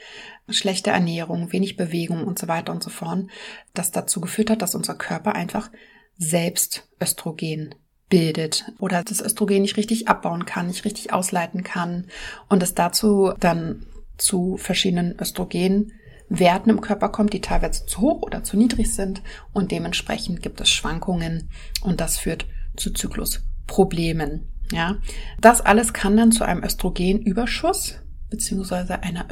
schlechte 0.53 0.91
Ernährung, 0.91 1.53
wenig 1.53 1.77
Bewegung 1.77 2.25
und 2.25 2.39
so 2.39 2.49
weiter 2.49 2.73
und 2.73 2.83
so 2.83 2.91
fort, 2.91 3.27
das 3.75 3.91
dazu 3.91 4.21
geführt 4.21 4.51
hat, 4.51 4.63
dass 4.63 4.75
unser 4.75 4.95
Körper 4.95 5.35
einfach 5.35 5.71
selbst 6.17 6.89
Östrogen 7.01 7.75
bildet 8.11 8.65
oder 8.79 9.03
das 9.03 9.23
Östrogen 9.23 9.63
nicht 9.63 9.77
richtig 9.77 10.09
abbauen 10.09 10.45
kann, 10.45 10.67
nicht 10.67 10.85
richtig 10.85 11.13
ausleiten 11.13 11.63
kann 11.63 12.09
und 12.49 12.63
es 12.63 12.75
dazu 12.75 13.33
dann 13.39 13.87
zu 14.19 14.57
verschiedenen 14.59 15.19
Östrogenwerten 15.19 16.71
im 16.71 16.81
Körper 16.81 17.09
kommt, 17.09 17.33
die 17.33 17.41
teilweise 17.41 17.87
zu 17.87 18.01
hoch 18.01 18.23
oder 18.23 18.43
zu 18.45 18.57
niedrig 18.59 18.95
sind 18.95 19.23
und 19.53 19.71
dementsprechend 19.71 20.43
gibt 20.43 20.61
es 20.61 20.69
Schwankungen 20.69 21.49
und 21.83 22.01
das 22.01 22.19
führt 22.19 22.47
zu 22.77 22.93
Zyklusproblemen. 22.93 24.49
Ja, 24.73 24.99
das 25.41 25.61
alles 25.61 25.93
kann 25.93 26.17
dann 26.17 26.33
zu 26.33 26.45
einem 26.45 26.63
Östrogenüberschuss 26.63 27.97
beziehungsweise 28.29 29.03
einer 29.03 29.29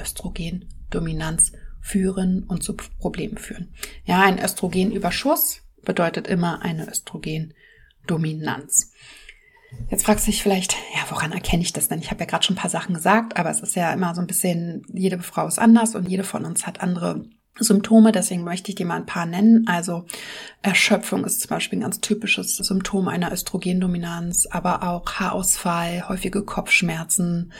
Östrogendominanz 0.88 1.52
führen 1.80 2.44
und 2.44 2.62
zu 2.62 2.74
Problemen 2.74 3.38
führen. 3.38 3.72
Ja, 4.04 4.22
ein 4.22 4.42
Östrogenüberschuss 4.42 5.62
bedeutet 5.84 6.26
immer 6.26 6.62
eine 6.62 6.88
Östrogendominanz. 6.88 8.92
Jetzt 9.90 10.06
fragst 10.06 10.26
du 10.26 10.30
dich 10.30 10.42
vielleicht, 10.42 10.72
ja, 10.94 11.00
woran 11.10 11.32
erkenne 11.32 11.62
ich 11.62 11.74
das 11.74 11.88
denn? 11.88 12.00
Ich 12.00 12.10
habe 12.10 12.20
ja 12.20 12.26
gerade 12.26 12.44
schon 12.44 12.56
ein 12.56 12.60
paar 12.60 12.70
Sachen 12.70 12.94
gesagt, 12.94 13.38
aber 13.38 13.50
es 13.50 13.60
ist 13.60 13.76
ja 13.76 13.92
immer 13.92 14.14
so 14.14 14.22
ein 14.22 14.26
bisschen, 14.26 14.86
jede 14.92 15.18
Frau 15.20 15.46
ist 15.46 15.58
anders 15.58 15.94
und 15.94 16.08
jede 16.08 16.24
von 16.24 16.46
uns 16.46 16.66
hat 16.66 16.80
andere 16.80 17.26
Symptome, 17.60 18.12
deswegen 18.12 18.44
möchte 18.44 18.70
ich 18.70 18.76
dir 18.76 18.86
mal 18.86 18.96
ein 18.96 19.06
paar 19.06 19.26
nennen. 19.26 19.66
Also 19.66 20.06
Erschöpfung 20.62 21.24
ist 21.24 21.40
zum 21.40 21.50
Beispiel 21.50 21.78
ein 21.78 21.82
ganz 21.82 22.00
typisches 22.00 22.56
Symptom 22.56 23.08
einer 23.08 23.32
Östrogendominanz, 23.32 24.46
aber 24.46 24.84
auch 24.84 25.12
Haarausfall, 25.14 26.08
häufige 26.08 26.44
Kopfschmerzen, 26.44 27.52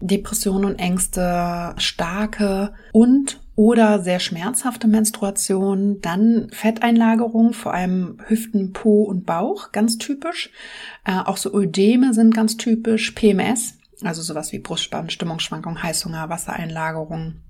Depressionen 0.00 0.64
und 0.64 0.78
Ängste, 0.78 1.74
starke 1.78 2.72
und 2.92 3.40
oder 3.56 3.98
sehr 3.98 4.20
schmerzhafte 4.20 4.86
Menstruation, 4.86 6.00
dann 6.00 6.48
Fetteinlagerung, 6.52 7.52
vor 7.52 7.74
allem 7.74 8.18
Hüften, 8.28 8.72
Po 8.72 9.02
und 9.02 9.26
Bauch, 9.26 9.72
ganz 9.72 9.98
typisch. 9.98 10.50
Äh, 11.04 11.18
auch 11.24 11.36
so 11.36 11.52
Ödeme 11.52 12.14
sind 12.14 12.32
ganz 12.32 12.56
typisch, 12.56 13.10
PMS, 13.12 13.74
also 14.02 14.22
sowas 14.22 14.52
wie 14.52 14.60
Brustspann, 14.60 15.10
Stimmungsschwankung, 15.10 15.82
Heißhunger, 15.82 16.28
Wassereinlagerung, 16.28 17.40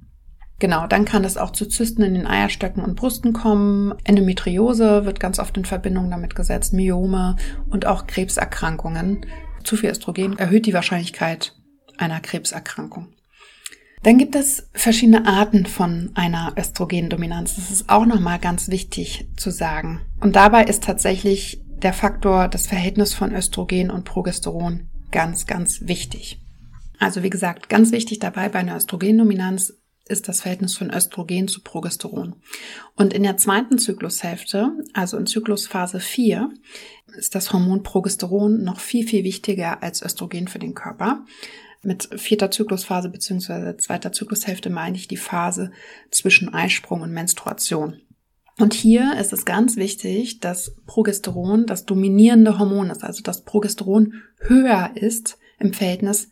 Genau, 0.60 0.88
dann 0.88 1.04
kann 1.04 1.22
es 1.22 1.36
auch 1.36 1.52
zu 1.52 1.66
Zysten 1.66 2.02
in 2.02 2.14
den 2.14 2.26
Eierstöcken 2.26 2.82
und 2.82 2.96
Brüsten 2.96 3.32
kommen. 3.32 3.94
Endometriose 4.02 5.04
wird 5.04 5.20
ganz 5.20 5.38
oft 5.38 5.56
in 5.56 5.64
Verbindung 5.64 6.10
damit 6.10 6.34
gesetzt, 6.34 6.72
Myome 6.72 7.36
und 7.70 7.86
auch 7.86 8.08
Krebserkrankungen. 8.08 9.24
Zu 9.62 9.76
viel 9.76 9.90
Östrogen 9.90 10.36
erhöht 10.36 10.66
die 10.66 10.74
Wahrscheinlichkeit 10.74 11.57
einer 11.98 12.20
Krebserkrankung. 12.20 13.08
Dann 14.02 14.18
gibt 14.18 14.36
es 14.36 14.68
verschiedene 14.72 15.26
Arten 15.26 15.66
von 15.66 16.10
einer 16.14 16.54
Östrogendominanz. 16.56 17.56
Das 17.56 17.70
ist 17.70 17.88
auch 17.88 18.06
nochmal 18.06 18.38
ganz 18.38 18.68
wichtig 18.68 19.28
zu 19.36 19.50
sagen. 19.50 20.00
Und 20.20 20.36
dabei 20.36 20.64
ist 20.64 20.84
tatsächlich 20.84 21.60
der 21.82 21.92
Faktor, 21.92 22.48
das 22.48 22.66
Verhältnis 22.66 23.14
von 23.14 23.34
Östrogen 23.34 23.90
und 23.90 24.04
Progesteron 24.04 24.88
ganz, 25.10 25.46
ganz 25.46 25.82
wichtig. 25.82 26.40
Also 26.98 27.22
wie 27.22 27.30
gesagt, 27.30 27.68
ganz 27.68 27.92
wichtig 27.92 28.18
dabei 28.18 28.48
bei 28.48 28.58
einer 28.60 28.76
Östrogendominanz 28.76 29.74
ist 30.08 30.28
das 30.28 30.40
Verhältnis 30.40 30.76
von 30.76 30.90
Östrogen 30.90 31.48
zu 31.48 31.62
Progesteron. 31.62 32.36
Und 32.96 33.12
in 33.12 33.22
der 33.22 33.36
zweiten 33.36 33.78
Zyklushälfte, 33.78 34.72
also 34.94 35.16
in 35.18 35.26
Zyklusphase 35.26 36.00
4, 36.00 36.50
ist 37.18 37.34
das 37.34 37.52
Hormon 37.52 37.82
Progesteron 37.82 38.62
noch 38.64 38.80
viel, 38.80 39.06
viel 39.06 39.24
wichtiger 39.24 39.82
als 39.82 40.02
Östrogen 40.02 40.48
für 40.48 40.58
den 40.58 40.74
Körper. 40.74 41.24
Mit 41.82 42.08
vierter 42.16 42.50
Zyklusphase 42.50 43.08
bzw. 43.08 43.76
zweiter 43.76 44.12
Zyklushälfte 44.12 44.70
meine 44.70 44.96
ich 44.96 45.08
die 45.08 45.16
Phase 45.16 45.70
zwischen 46.10 46.52
Eisprung 46.52 47.02
und 47.02 47.12
Menstruation. 47.12 48.00
Und 48.58 48.74
hier 48.74 49.16
ist 49.20 49.32
es 49.32 49.44
ganz 49.44 49.76
wichtig, 49.76 50.40
dass 50.40 50.74
Progesteron 50.86 51.66
das 51.66 51.86
dominierende 51.86 52.58
Hormon 52.58 52.90
ist, 52.90 53.04
also 53.04 53.22
dass 53.22 53.44
Progesteron 53.44 54.14
höher 54.40 54.90
ist 54.96 55.38
im 55.60 55.72
Verhältnis 55.72 56.28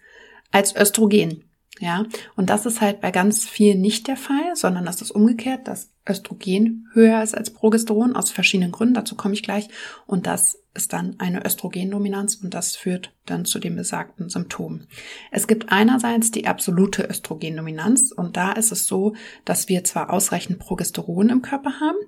als 0.51 0.75
Östrogen. 0.75 1.46
Ja, 1.79 2.05
und 2.37 2.49
das 2.49 2.65
ist 2.65 2.81
halt 2.81 3.01
bei 3.03 3.11
ganz 3.11 3.47
vielen 3.47 3.83
nicht 3.83 4.09
der 4.09 4.17
Fall, 4.17 4.55
sondern 4.55 4.87
das 4.87 5.03
ist 5.03 5.11
umgekehrt, 5.11 5.69
dass 5.69 5.91
Östrogen 6.09 6.89
höher 6.93 7.23
ist 7.23 7.37
als 7.37 7.51
Progesteron 7.51 8.17
aus 8.17 8.31
verschiedenen 8.31 8.73
Gründen, 8.73 8.95
dazu 8.95 9.15
komme 9.15 9.35
ich 9.35 9.43
gleich. 9.43 9.69
Und 10.07 10.27
das 10.27 10.63
ist 10.75 10.93
dann 10.93 11.17
eine 11.19 11.45
Östrogendominanz 11.45 12.37
und 12.37 12.55
das 12.55 12.77
führt 12.77 13.13
dann 13.27 13.45
zu 13.45 13.59
den 13.59 13.77
besagten 13.77 14.29
Symptomen. 14.29 14.87
Es 15.31 15.47
gibt 15.47 15.71
einerseits 15.71 16.31
die 16.31 16.47
absolute 16.47 17.03
Östrogendominanz 17.03 18.13
und 18.13 18.37
da 18.37 18.53
ist 18.53 18.73
es 18.73 18.87
so, 18.87 19.15
dass 19.45 19.69
wir 19.69 19.85
zwar 19.85 20.11
ausreichend 20.11 20.59
Progesteron 20.59 21.29
im 21.29 21.43
Körper 21.43 21.81
haben, 21.81 21.99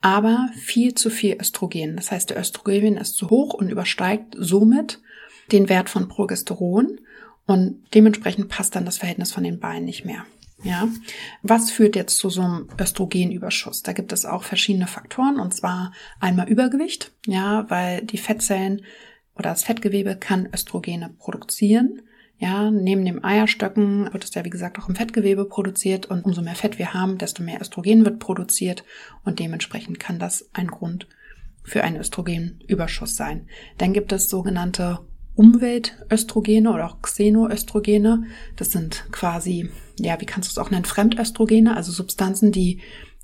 aber 0.00 0.50
viel 0.54 0.94
zu 0.94 1.10
viel 1.10 1.36
Östrogen. 1.40 1.96
Das 1.96 2.12
heißt, 2.12 2.30
der 2.30 2.38
Östrogen 2.38 2.96
ist 2.96 3.16
zu 3.16 3.30
hoch 3.30 3.54
und 3.54 3.70
übersteigt 3.70 4.36
somit 4.38 5.00
den 5.50 5.68
Wert 5.68 5.88
von 5.88 6.08
Progesteron 6.08 7.00
und 7.46 7.82
dementsprechend 7.94 8.48
passt 8.48 8.74
dann 8.74 8.84
das 8.84 8.98
Verhältnis 8.98 9.32
von 9.32 9.44
den 9.44 9.60
Beinen 9.60 9.84
nicht 9.84 10.04
mehr. 10.04 10.24
Ja, 10.62 10.88
was 11.42 11.70
führt 11.70 11.94
jetzt 11.94 12.16
zu 12.16 12.30
so 12.30 12.40
einem 12.40 12.68
Östrogenüberschuss? 12.80 13.82
Da 13.82 13.92
gibt 13.92 14.12
es 14.12 14.24
auch 14.24 14.44
verschiedene 14.44 14.86
Faktoren 14.86 15.38
und 15.38 15.52
zwar 15.52 15.92
einmal 16.20 16.48
Übergewicht, 16.48 17.12
ja, 17.26 17.68
weil 17.68 18.02
die 18.02 18.16
Fettzellen 18.16 18.82
oder 19.34 19.50
das 19.50 19.64
Fettgewebe 19.64 20.16
kann 20.16 20.48
Östrogene 20.54 21.10
produzieren. 21.18 22.02
Ja, 22.38 22.70
neben 22.70 23.04
dem 23.04 23.24
Eierstöcken 23.24 24.12
wird 24.12 24.24
es 24.24 24.34
ja 24.34 24.44
wie 24.44 24.50
gesagt 24.50 24.78
auch 24.78 24.88
im 24.88 24.96
Fettgewebe 24.96 25.44
produziert 25.44 26.06
und 26.06 26.24
umso 26.24 26.40
mehr 26.40 26.54
Fett 26.54 26.78
wir 26.78 26.94
haben, 26.94 27.18
desto 27.18 27.42
mehr 27.42 27.60
Östrogen 27.60 28.04
wird 28.04 28.18
produziert 28.18 28.84
und 29.24 29.38
dementsprechend 29.38 30.00
kann 30.00 30.18
das 30.18 30.48
ein 30.52 30.68
Grund 30.68 31.08
für 31.62 31.84
einen 31.84 31.96
Östrogenüberschuss 31.96 33.16
sein. 33.16 33.48
Dann 33.78 33.92
gibt 33.92 34.12
es 34.12 34.28
sogenannte 34.28 35.00
Umweltöstrogene 35.34 36.72
oder 36.72 36.86
auch 36.86 37.02
Xenoöstrogene. 37.02 38.24
Das 38.56 38.72
sind 38.72 39.06
quasi, 39.10 39.70
ja, 39.98 40.20
wie 40.20 40.26
kannst 40.26 40.48
du 40.48 40.52
es 40.52 40.58
auch 40.64 40.70
nennen, 40.70 40.84
Fremdöstrogene, 40.84 41.76
also 41.76 41.92
Substanzen, 41.92 42.52
die 42.52 42.80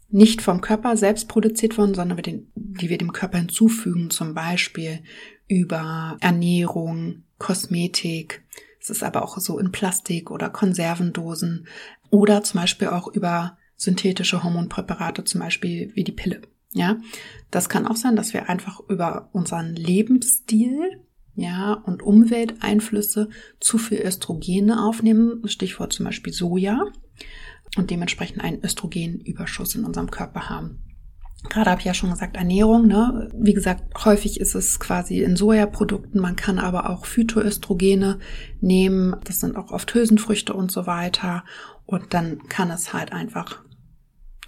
nicht 0.08 0.42
vom 0.42 0.60
Körper 0.60 0.96
selbst 0.96 1.28
produziert 1.28 1.78
wurden, 1.78 1.94
sondern 1.94 2.20
die 2.54 2.88
wir 2.88 2.98
dem 2.98 3.12
Körper 3.12 3.38
hinzufügen, 3.38 4.10
zum 4.10 4.34
Beispiel 4.34 5.00
über 5.46 6.16
Ernährung, 6.20 7.22
Kosmetik. 7.38 8.42
Es 8.80 8.90
ist 8.90 9.02
aber 9.02 9.22
auch 9.22 9.38
so 9.38 9.58
in 9.58 9.72
Plastik 9.72 10.30
oder 10.30 10.50
Konservendosen 10.50 11.66
oder 12.10 12.42
zum 12.42 12.60
Beispiel 12.60 12.88
auch 12.88 13.08
über 13.08 13.56
synthetische 13.76 14.42
Hormonpräparate, 14.42 15.24
zum 15.24 15.40
Beispiel 15.40 15.92
wie 15.94 16.04
die 16.04 16.12
Pille. 16.12 16.42
Ja, 16.72 16.98
das 17.50 17.68
kann 17.68 17.86
auch 17.86 17.96
sein, 17.96 18.14
dass 18.14 18.32
wir 18.32 18.48
einfach 18.48 18.80
über 18.88 19.28
unseren 19.32 19.74
Lebensstil 19.74 21.00
ja, 21.40 21.72
und 21.72 22.02
Umwelteinflüsse 22.02 23.30
zu 23.60 23.78
viel 23.78 23.98
Östrogene 23.98 24.84
aufnehmen, 24.84 25.46
Stichwort 25.46 25.92
zum 25.92 26.04
Beispiel 26.04 26.32
Soja, 26.32 26.84
und 27.76 27.90
dementsprechend 27.90 28.42
einen 28.42 28.62
Östrogenüberschuss 28.62 29.74
in 29.74 29.84
unserem 29.84 30.10
Körper 30.10 30.50
haben. 30.50 30.82
Gerade 31.48 31.70
habe 31.70 31.80
ich 31.80 31.86
ja 31.86 31.94
schon 31.94 32.10
gesagt, 32.10 32.36
Ernährung, 32.36 32.86
ne? 32.86 33.30
Wie 33.34 33.54
gesagt, 33.54 34.04
häufig 34.04 34.38
ist 34.38 34.54
es 34.54 34.78
quasi 34.78 35.22
in 35.22 35.36
Sojaprodukten. 35.36 36.20
Man 36.20 36.36
kann 36.36 36.58
aber 36.58 36.90
auch 36.90 37.06
Phytoöstrogene 37.06 38.18
nehmen. 38.60 39.16
Das 39.24 39.40
sind 39.40 39.56
auch 39.56 39.70
oft 39.70 39.94
Hülsenfrüchte 39.94 40.52
und 40.52 40.70
so 40.70 40.86
weiter. 40.86 41.44
Und 41.86 42.12
dann 42.12 42.46
kann 42.48 42.70
es 42.70 42.92
halt 42.92 43.12
einfach 43.12 43.62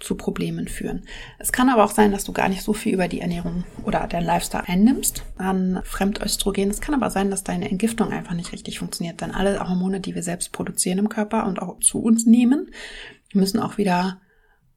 zu 0.03 0.15
Problemen 0.15 0.67
führen. 0.67 1.03
Es 1.39 1.51
kann 1.51 1.69
aber 1.69 1.83
auch 1.83 1.91
sein, 1.91 2.11
dass 2.11 2.23
du 2.23 2.33
gar 2.33 2.49
nicht 2.49 2.61
so 2.61 2.73
viel 2.73 2.93
über 2.93 3.07
die 3.07 3.21
Ernährung 3.21 3.63
oder 3.83 4.05
dein 4.07 4.23
Lifestyle 4.23 4.67
einnimmst 4.67 5.23
an 5.37 5.81
Fremdöstrogen. 5.83 6.69
Es 6.69 6.81
kann 6.81 6.95
aber 6.95 7.09
sein, 7.09 7.31
dass 7.31 7.43
deine 7.43 7.69
Entgiftung 7.69 8.11
einfach 8.11 8.33
nicht 8.33 8.51
richtig 8.51 8.79
funktioniert. 8.79 9.21
Denn 9.21 9.31
alle 9.31 9.59
Hormone, 9.67 9.99
die 9.99 10.15
wir 10.15 10.23
selbst 10.23 10.51
produzieren 10.51 10.99
im 10.99 11.09
Körper 11.09 11.45
und 11.45 11.61
auch 11.61 11.79
zu 11.79 11.99
uns 12.01 12.25
nehmen, 12.25 12.69
müssen 13.33 13.59
auch 13.59 13.77
wieder 13.77 14.21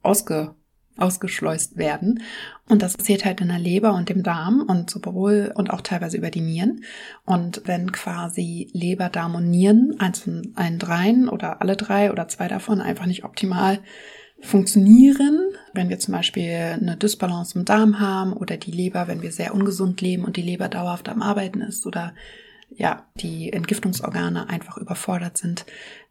ausge 0.03 0.55
ausgeschleust 0.99 1.77
werden. 1.77 2.23
Und 2.71 2.83
das 2.83 2.97
passiert 2.97 3.27
halt 3.27 3.43
in 3.43 3.49
der 3.49 3.59
Leber 3.59 3.93
und 3.93 4.09
dem 4.09 4.23
Darm 4.23 4.65
und 4.67 4.89
sowohl 4.89 5.53
und 5.55 5.71
auch 5.71 5.83
teilweise 5.83 6.17
über 6.17 6.31
die 6.31 6.41
Nieren. 6.41 6.85
Und 7.25 7.63
wenn 7.67 7.93
quasi 7.93 8.71
Leber, 8.73 9.11
Darm 9.11 9.35
und 9.35 9.51
Nieren, 9.51 9.97
eins 9.99 10.21
von 10.21 10.53
allen 10.55 10.79
dreien 10.79 11.29
oder 11.29 11.61
alle 11.61 11.77
drei 11.77 12.11
oder 12.11 12.29
zwei 12.29 12.49
davon 12.49 12.81
einfach 12.81 13.05
nicht 13.05 13.25
optimal 13.25 13.81
funktionieren, 14.47 15.53
wenn 15.75 15.89
wir 15.89 15.99
zum 15.99 16.15
Beispiel 16.15 16.79
eine 16.81 16.97
Dysbalance 16.97 17.59
im 17.59 17.65
Darm 17.65 18.01
haben 18.01 18.33
oder 18.33 18.57
die 18.57 18.71
Leber, 18.71 19.09
wenn 19.09 19.23
wir 19.23 19.33
sehr 19.33 19.55
ungesund 19.55 20.01
leben 20.01 20.25
und 20.25 20.37
die 20.37 20.43
Leber 20.43 20.69
dauerhaft 20.69 21.09
am 21.09 21.23
Arbeiten 21.23 21.61
ist 21.61 21.87
oder 21.87 22.15
ja, 22.71 23.07
die 23.17 23.53
Entgiftungsorgane 23.53 24.49
einfach 24.49 24.77
überfordert 24.77 25.37
sind, 25.37 25.67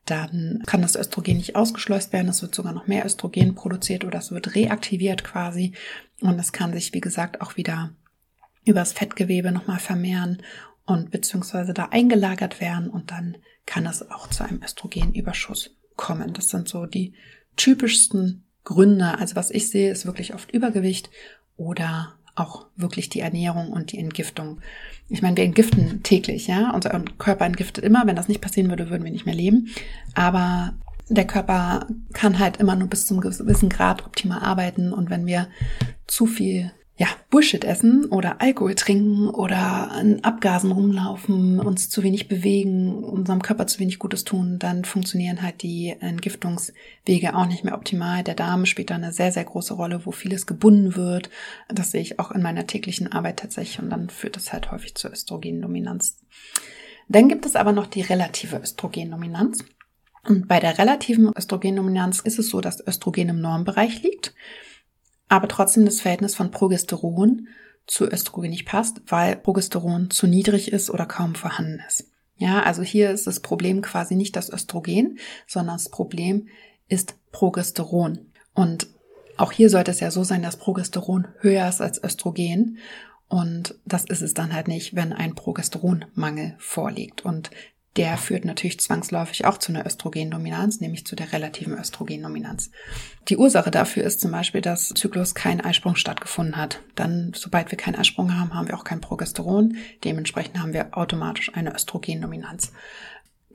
dann 0.06 0.62
kann 0.66 0.82
das 0.82 0.96
Östrogen 0.96 1.38
nicht 1.38 1.56
ausgeschleust 1.56 2.14
werden. 2.14 2.30
Es 2.30 2.42
wird 2.42 2.56
sogar 2.56 2.74
noch 2.74 2.88
mehr 2.88 3.06
Östrogen 3.06 3.56
produziert 3.56 4.06
oder 4.06 4.20
es 4.20 4.32
wird 4.32 4.56
reaktiviert 4.56 5.24
quasi. 5.24 5.74
Und 6.22 6.40
es 6.40 6.54
kann 6.54 6.74
sich, 6.74 6.94
wie 6.94 7.02
gesagt, 7.02 7.42
auch 7.42 7.58
wieder 7.58 7.92
übers 8.64 8.94
Fettgewebe 8.94 9.52
nochmal 9.52 9.80
vermehren 9.80 10.42
und 10.86 11.12
beziehungsweise 11.12 11.74
da 11.74 11.86
eingelagert 11.86 12.62
werden 12.62 12.90
und 12.90 13.12
dann 13.12 13.38
kann 13.66 13.86
es 13.86 14.10
auch 14.10 14.28
zu 14.30 14.44
einem 14.44 14.62
Östrogenüberschuss 14.64 15.76
kommen. 15.96 16.34
Das 16.34 16.50
sind 16.50 16.68
so 16.68 16.86
die 16.86 17.16
typischsten 17.56 18.44
Gründe, 18.64 19.18
also 19.20 19.36
was 19.36 19.52
ich 19.52 19.70
sehe, 19.70 19.92
ist 19.92 20.06
wirklich 20.06 20.34
oft 20.34 20.52
Übergewicht 20.52 21.10
oder 21.56 22.16
auch 22.36 22.66
wirklich 22.76 23.10
die 23.10 23.22
Ernährung 23.22 23.70
und 23.70 23.92
die 23.92 24.00
Entgiftung. 24.00 24.60
Ich 25.08 25.22
meine, 25.22 25.38
wir 25.38 25.46
entgiften 25.46 26.04
täglich, 26.04 26.48
ja. 26.48 26.72
Unser 26.72 26.90
Körper 27.18 27.46
entgiftet 27.46 27.84
immer. 27.84 28.06
Wenn 28.06 28.16
das 28.16 28.28
nicht 28.28 28.42
passieren 28.42 28.70
würde, 28.70 28.90
würden 28.90 29.04
wir 29.04 29.12
nicht 29.12 29.26
mehr 29.26 29.36
leben. 29.36 29.70
Aber 30.16 30.74
der 31.08 31.26
Körper 31.26 31.88
kann 32.14 32.40
halt 32.40 32.58
immer 32.58 32.76
nur 32.76 32.90
bis 32.90 33.06
zum 33.06 33.22
gewissen 33.22 33.70
Grad 33.70 34.06
optimal 34.06 34.40
arbeiten. 34.40 34.92
Und 34.92 35.10
wenn 35.10 35.26
wir 35.26 35.48
zu 36.08 36.26
viel 36.26 36.72
ja, 36.98 37.08
Bullshit 37.30 37.66
essen 37.66 38.06
oder 38.06 38.42
Alkohol 38.42 38.74
trinken 38.74 39.28
oder 39.28 39.92
in 40.00 40.24
Abgasen 40.24 40.72
rumlaufen, 40.72 41.60
uns 41.60 41.90
zu 41.90 42.04
wenig 42.04 42.30
bewegen, 42.30 43.04
unserem 43.04 43.42
Körper 43.42 43.68
zu 43.68 43.80
wenig 43.80 44.00
Gutes 44.00 44.24
tun, 44.24 44.60
dann 44.60 44.86
funktionieren 44.86 45.42
halt 45.42 45.62
die 45.62 45.94
Entgiftungswege 46.00 47.36
auch 47.36 47.48
nicht 47.48 47.66
mehr 47.66 47.76
optimal. 47.76 48.24
Der 48.24 48.36
Darm 48.36 48.66
spielt 48.66 48.92
da 48.92 48.96
eine 48.96 49.12
sehr, 49.12 49.34
sehr 49.34 49.44
große 49.44 49.74
Rolle, 49.74 50.06
wo 50.06 50.12
vieles 50.12 50.46
gebunden 50.46 50.96
wird. 50.96 51.30
Das 51.68 51.92
sehe 51.92 52.02
ich 52.02 52.18
auch 52.18 52.32
in 52.32 52.42
meiner 52.42 52.66
täglichen 52.66 53.12
Arbeit 53.12 53.40
tatsächlich 53.40 53.80
und 53.80 53.90
dann 53.90 54.10
führt 54.10 54.38
das 54.38 54.54
halt 54.54 54.72
häufig 54.72 54.96
zur 54.96 55.12
Östrogendominanz. 55.12 56.20
Dann 57.10 57.28
gibt 57.28 57.46
es 57.46 57.58
aber 57.58 57.74
noch 57.74 57.88
die 57.88 58.02
relative 58.02 58.58
Östrogendominanz. 58.58 59.66
Und 60.24 60.48
bei 60.48 60.60
der 60.62 60.80
relativen 60.80 61.32
Östrogendominanz 61.38 62.20
ist 62.22 62.40
es 62.40 62.50
so, 62.50 62.62
dass 62.62 62.86
Östrogen 62.88 63.30
im 63.30 63.42
Normbereich 63.42 64.02
liegt 64.02 64.34
aber 65.30 65.48
trotzdem 65.48 65.86
das 65.86 66.02
Verhältnis 66.02 66.36
von 66.36 66.52
Progesteron 66.52 67.48
zu 67.88 68.06
Östrogen 68.06 68.50
nicht 68.50 68.66
passt, 68.66 69.02
weil 69.08 69.36
Progesteron 69.36 70.10
zu 70.10 70.28
niedrig 70.28 70.72
ist 70.72 70.90
oder 70.90 71.06
kaum 71.06 71.36
vorhanden 71.36 71.82
ist. 71.88 72.10
Ja, 72.38 72.64
also 72.64 72.82
hier 72.82 73.12
ist 73.12 73.28
das 73.28 73.40
Problem 73.40 73.82
quasi 73.82 74.16
nicht 74.16 74.36
das 74.36 74.52
Östrogen, 74.52 75.20
sondern 75.48 75.78
das 75.78 75.90
Problem 75.90 76.48
ist 76.88 77.16
Progesteron. 77.32 78.32
Und 78.54 78.88
auch 79.38 79.52
hier 79.52 79.70
sollte 79.70 79.92
es 79.92 80.00
ja 80.00 80.12
so 80.12 80.24
sein, 80.24 80.42
dass 80.42 80.58
Progesteron 80.58 81.28
höher 81.40 81.68
ist 81.68 81.82
als 81.82 82.04
Östrogen. 82.04 82.78
Und 83.28 83.76
das 83.86 84.06
ist 84.06 84.22
es 84.22 84.34
dann 84.34 84.54
halt 84.54 84.68
nicht, 84.68 84.96
wenn 84.96 85.14
ein 85.14 85.36
Progesteronmangel 85.36 86.56
vorliegt. 86.58 87.24
Und 87.24 87.52
der 87.96 88.18
führt 88.18 88.44
natürlich 88.44 88.80
zwangsläufig 88.80 89.46
auch 89.46 89.58
zu 89.58 89.72
einer 89.72 89.86
Östrogendominanz, 89.86 90.82
nämlich 90.82 91.06
zu 91.06 91.16
der 91.16 91.32
relativen 91.32 91.78
Östrogendominanz. 91.78 92.72
Die 93.30 93.38
Ursache 93.38 93.72
dafür 93.72 94.04
ist 94.04 94.20
zum 94.22 94.32
Beispiel, 94.32 94.62
dass 94.62 94.90
Zyklus 94.90 95.34
kein 95.34 95.62
Eisprung 95.62 95.96
stattgefunden 95.96 96.58
hat. 96.58 96.82
Dann, 96.96 97.32
sobald 97.34 97.72
wir 97.72 97.78
keinen 97.78 97.96
Eisprung 97.96 98.38
haben, 98.38 98.54
haben 98.54 98.68
wir 98.68 98.78
auch 98.78 98.84
kein 98.84 99.02
Progesteron. 99.02 99.78
Dementsprechend 100.04 100.60
haben 100.60 100.74
wir 100.74 100.98
automatisch 100.98 101.52
eine 101.56 101.74
Östrogendominanz. 101.74 102.74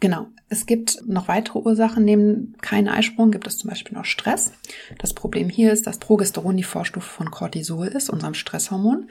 Genau. 0.00 0.28
Es 0.49 0.66
gibt 0.66 1.07
noch 1.07 1.28
weitere 1.28 1.59
Ursachen. 1.59 2.04
Neben 2.04 2.57
keinen 2.62 2.88
Eisprung 2.88 3.30
gibt 3.30 3.47
es 3.47 3.59
zum 3.59 3.69
Beispiel 3.69 3.97
noch 3.97 4.07
Stress. 4.07 4.52
Das 4.99 5.12
Problem 5.12 5.49
hier 5.49 5.73
ist, 5.73 5.87
dass 5.87 5.99
Progesteron 5.99 6.57
die 6.57 6.64
Vorstufe 6.64 7.09
von 7.09 7.30
Cortisol 7.30 7.87
ist, 7.87 8.11
unserem 8.11 8.35
Stresshormon. 8.35 9.09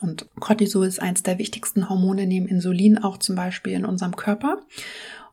Und 0.00 0.28
Cortisol 0.38 0.86
ist 0.86 1.02
eins 1.02 1.22
der 1.22 1.38
wichtigsten 1.38 1.90
Hormone 1.90 2.26
neben 2.26 2.46
Insulin 2.46 2.96
auch 2.96 3.18
zum 3.18 3.34
Beispiel 3.34 3.74
in 3.74 3.84
unserem 3.84 4.16
Körper. 4.16 4.62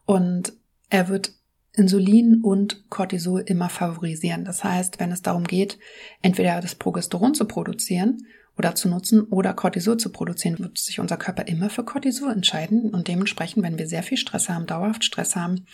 Und 0.06 0.54
er 0.90 1.08
wird 1.08 1.32
Insulin 1.74 2.42
und 2.44 2.90
Cortisol 2.90 3.42
immer 3.42 3.70
favorisieren. 3.70 4.46
Das 4.46 4.64
heißt, 4.64 5.00
wenn 5.00 5.12
es 5.12 5.22
darum 5.22 5.44
geht, 5.44 5.78
entweder 6.22 6.60
das 6.60 6.76
Progesteron 6.76 7.36
zu 7.36 7.46
produzieren 7.46 8.26
oder 8.58 8.76
zu 8.76 8.90
nutzen 8.90 9.22
oder 9.22 9.54
Cortisol 9.54 9.98
zu 9.98 10.12
produzieren, 10.12 10.58
wird 10.60 10.78
sich 10.78 11.00
unser 11.00 11.18
Körper 11.18 11.48
immer 11.48 11.70
für 11.70 11.84
Cortisol 11.84 12.32
entscheiden. 12.32 12.90
Und 12.90 13.08
dementsprechend, 13.08 13.64
wenn 13.64 13.78
wir 13.78 13.88
sehr 13.88 14.04
viel 14.04 14.18
Stress 14.18 14.50
haben, 14.50 14.66
dauerhaft 14.66 15.04
Stress 15.04 15.36
haben, 15.36 15.66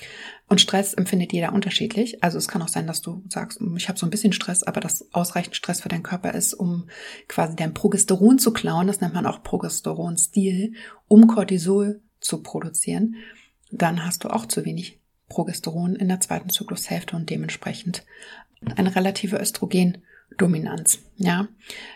und 0.50 0.62
Stress 0.62 0.94
empfindet 0.94 1.34
jeder 1.34 1.54
unterschiedlich. 1.54 2.24
Also 2.24 2.38
es 2.38 2.48
kann 2.48 2.62
auch 2.62 2.68
sein, 2.68 2.86
dass 2.86 3.02
du 3.02 3.24
sagst, 3.30 3.60
ich 3.76 3.90
habe 3.90 3.98
so 3.98 4.06
ein 4.06 4.12
bisschen 4.12 4.34
Stress, 4.34 4.62
aber 4.62 4.82
das 4.82 5.08
ausreichend 5.14 5.56
Stress 5.56 5.82
für 5.82 5.90
deinen 5.90 6.04
Körper 6.04 6.34
ist, 6.34 6.54
um 6.54 6.90
quasi 7.28 7.56
dein 7.56 7.74
Progesteron 7.74 8.38
zu 8.38 8.52
klauen. 8.52 8.88
Das 8.88 9.02
nennt 9.02 9.14
man 9.14 9.26
auch 9.26 9.42
Progesteronstil, 9.42 10.74
um 11.08 11.28
Cortisol 11.28 12.02
zu 12.20 12.44
produzieren. 12.44 13.16
Dann 13.72 14.06
hast 14.06 14.26
du 14.26 14.30
auch 14.30 14.46
zu 14.46 14.66
wenig 14.66 15.00
Progesteron 15.30 15.96
in 15.96 16.10
der 16.10 16.20
zweiten 16.20 16.50
Zyklushälfte 16.50 17.16
und 17.16 17.30
dementsprechend 17.30 18.06
eine 18.76 18.96
relative 18.96 19.38
Östrogen 19.38 20.04
Dominanz. 20.38 21.00
Ja, 21.18 21.48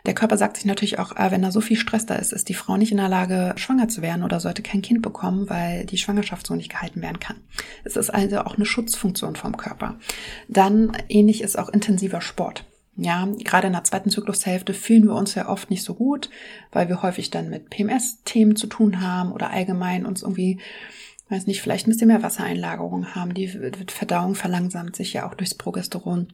der 0.05 0.13
Körper 0.13 0.37
sagt 0.37 0.57
sich 0.57 0.65
natürlich 0.65 0.99
auch, 0.99 1.15
ah, 1.15 1.31
wenn 1.31 1.41
da 1.41 1.51
so 1.51 1.61
viel 1.61 1.77
Stress 1.77 2.05
da 2.05 2.15
ist, 2.15 2.33
ist 2.33 2.49
die 2.49 2.53
Frau 2.53 2.77
nicht 2.77 2.91
in 2.91 2.97
der 2.97 3.09
Lage, 3.09 3.53
schwanger 3.57 3.87
zu 3.87 4.01
werden 4.01 4.23
oder 4.23 4.39
sollte 4.39 4.61
kein 4.61 4.81
Kind 4.81 5.01
bekommen, 5.01 5.49
weil 5.49 5.85
die 5.85 5.97
Schwangerschaft 5.97 6.47
so 6.47 6.55
nicht 6.55 6.71
gehalten 6.71 7.01
werden 7.01 7.19
kann. 7.19 7.37
Es 7.83 7.97
ist 7.97 8.09
also 8.09 8.39
auch 8.41 8.55
eine 8.55 8.65
Schutzfunktion 8.65 9.35
vom 9.35 9.57
Körper. 9.57 9.99
Dann 10.47 10.95
ähnlich 11.09 11.41
ist 11.41 11.57
auch 11.57 11.69
intensiver 11.69 12.21
Sport. 12.21 12.65
Ja, 12.95 13.27
gerade 13.43 13.67
in 13.67 13.73
der 13.73 13.83
zweiten 13.83 14.09
Zyklushälfte 14.09 14.73
fühlen 14.73 15.05
wir 15.05 15.13
uns 15.13 15.35
ja 15.35 15.49
oft 15.49 15.69
nicht 15.69 15.83
so 15.83 15.93
gut, 15.93 16.31
weil 16.71 16.89
wir 16.89 17.03
häufig 17.03 17.29
dann 17.29 17.49
mit 17.49 17.69
PMS-Themen 17.69 18.55
zu 18.55 18.65
tun 18.65 19.01
haben 19.01 19.31
oder 19.31 19.51
allgemein 19.51 20.05
uns 20.05 20.23
irgendwie 20.23 20.59
weiß 21.29 21.47
nicht, 21.47 21.61
vielleicht 21.61 21.87
ein 21.87 21.91
bisschen 21.91 22.07
mehr 22.07 22.23
Wassereinlagerung 22.23 23.15
haben. 23.15 23.33
Die 23.33 23.47
Verdauung 23.47 24.35
verlangsamt 24.35 24.95
sich 24.95 25.13
ja 25.13 25.27
auch 25.27 25.35
durchs 25.35 25.55
Progesteron 25.55 26.33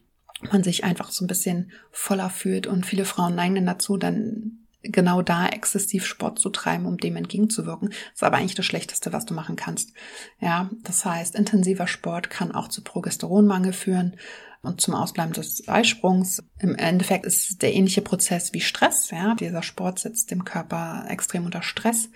man 0.51 0.63
sich 0.63 0.83
einfach 0.83 1.11
so 1.11 1.23
ein 1.23 1.27
bisschen 1.27 1.71
voller 1.91 2.29
fühlt 2.29 2.67
und 2.67 2.85
viele 2.85 3.05
Frauen 3.05 3.35
neigen 3.35 3.55
dann 3.55 3.65
dazu, 3.65 3.97
dann 3.97 4.63
genau 4.83 5.21
da 5.21 5.47
exzessiv 5.47 6.05
Sport 6.05 6.39
zu 6.39 6.49
treiben, 6.49 6.85
um 6.85 6.97
dem 6.97 7.15
entgegenzuwirken. 7.15 7.89
Das 7.89 8.15
ist 8.15 8.23
aber 8.23 8.37
eigentlich 8.37 8.55
das 8.55 8.65
Schlechteste, 8.65 9.13
was 9.13 9.25
du 9.25 9.33
machen 9.33 9.55
kannst. 9.55 9.93
Ja, 10.39 10.69
das 10.83 11.05
heißt, 11.05 11.35
intensiver 11.35 11.87
Sport 11.87 12.29
kann 12.29 12.51
auch 12.51 12.67
zu 12.67 12.83
Progesteronmangel 12.83 13.73
führen 13.73 14.17
und 14.61 14.81
zum 14.81 14.93
Ausbleiben 14.93 15.33
des 15.33 15.67
Eisprungs. 15.67 16.43
Im 16.59 16.75
Endeffekt 16.75 17.25
ist 17.25 17.61
der 17.61 17.73
ähnliche 17.73 18.01
Prozess 18.01 18.53
wie 18.53 18.61
Stress. 18.61 19.09
Ja, 19.11 19.35
dieser 19.35 19.63
Sport 19.63 19.99
setzt 19.99 20.31
dem 20.31 20.45
Körper 20.45 21.05
extrem 21.09 21.45
unter 21.45 21.61
Stress. 21.61 22.09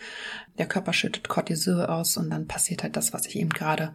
Der 0.58 0.68
Körper 0.68 0.94
schüttet 0.94 1.28
Cortisol 1.30 1.86
aus 1.86 2.18
und 2.18 2.30
dann 2.30 2.48
passiert 2.48 2.84
halt 2.84 2.96
das, 2.96 3.14
was 3.14 3.26
ich 3.26 3.38
eben 3.38 3.50
gerade 3.50 3.94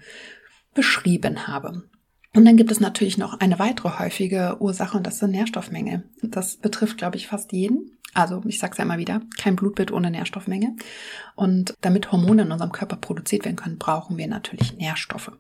beschrieben 0.74 1.46
habe. 1.46 1.82
Und 2.34 2.46
dann 2.46 2.56
gibt 2.56 2.70
es 2.70 2.80
natürlich 2.80 3.18
noch 3.18 3.40
eine 3.40 3.58
weitere 3.58 3.98
häufige 3.98 4.56
Ursache 4.60 4.96
und 4.96 5.06
das 5.06 5.16
ist 5.16 5.28
Nährstoffmenge. 5.28 6.02
Das 6.22 6.56
betrifft, 6.56 6.96
glaube 6.96 7.16
ich, 7.16 7.26
fast 7.26 7.52
jeden. 7.52 7.90
Also 8.14 8.42
ich 8.46 8.58
sage 8.58 8.72
es 8.72 8.78
ja 8.78 8.84
immer 8.84 8.98
wieder, 8.98 9.22
kein 9.38 9.56
Blutbild 9.56 9.90
ohne 9.90 10.10
Nährstoffmenge. 10.10 10.76
Und 11.34 11.74
damit 11.80 12.12
Hormone 12.12 12.42
in 12.42 12.52
unserem 12.52 12.72
Körper 12.72 12.96
produziert 12.96 13.46
werden 13.46 13.56
können, 13.56 13.78
brauchen 13.78 14.18
wir 14.18 14.26
natürlich 14.26 14.76
Nährstoffe. 14.76 15.32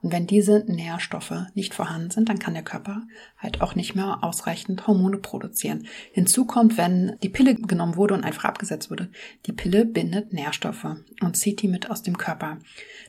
Und 0.00 0.12
wenn 0.12 0.26
diese 0.26 0.64
Nährstoffe 0.66 1.34
nicht 1.54 1.74
vorhanden 1.74 2.10
sind, 2.10 2.30
dann 2.30 2.38
kann 2.38 2.54
der 2.54 2.62
Körper 2.62 3.02
halt 3.36 3.60
auch 3.60 3.74
nicht 3.74 3.94
mehr 3.94 4.18
ausreichend 4.22 4.86
Hormone 4.86 5.18
produzieren. 5.18 5.86
Hinzu 6.12 6.46
kommt, 6.46 6.78
wenn 6.78 7.16
die 7.22 7.28
Pille 7.28 7.54
genommen 7.54 7.96
wurde 7.96 8.14
und 8.14 8.24
einfach 8.24 8.44
abgesetzt 8.44 8.90
wurde, 8.90 9.10
die 9.44 9.52
Pille 9.52 9.84
bindet 9.84 10.32
Nährstoffe 10.32 10.86
und 11.20 11.36
zieht 11.36 11.60
die 11.60 11.68
mit 11.68 11.90
aus 11.90 12.02
dem 12.02 12.16
Körper. 12.16 12.58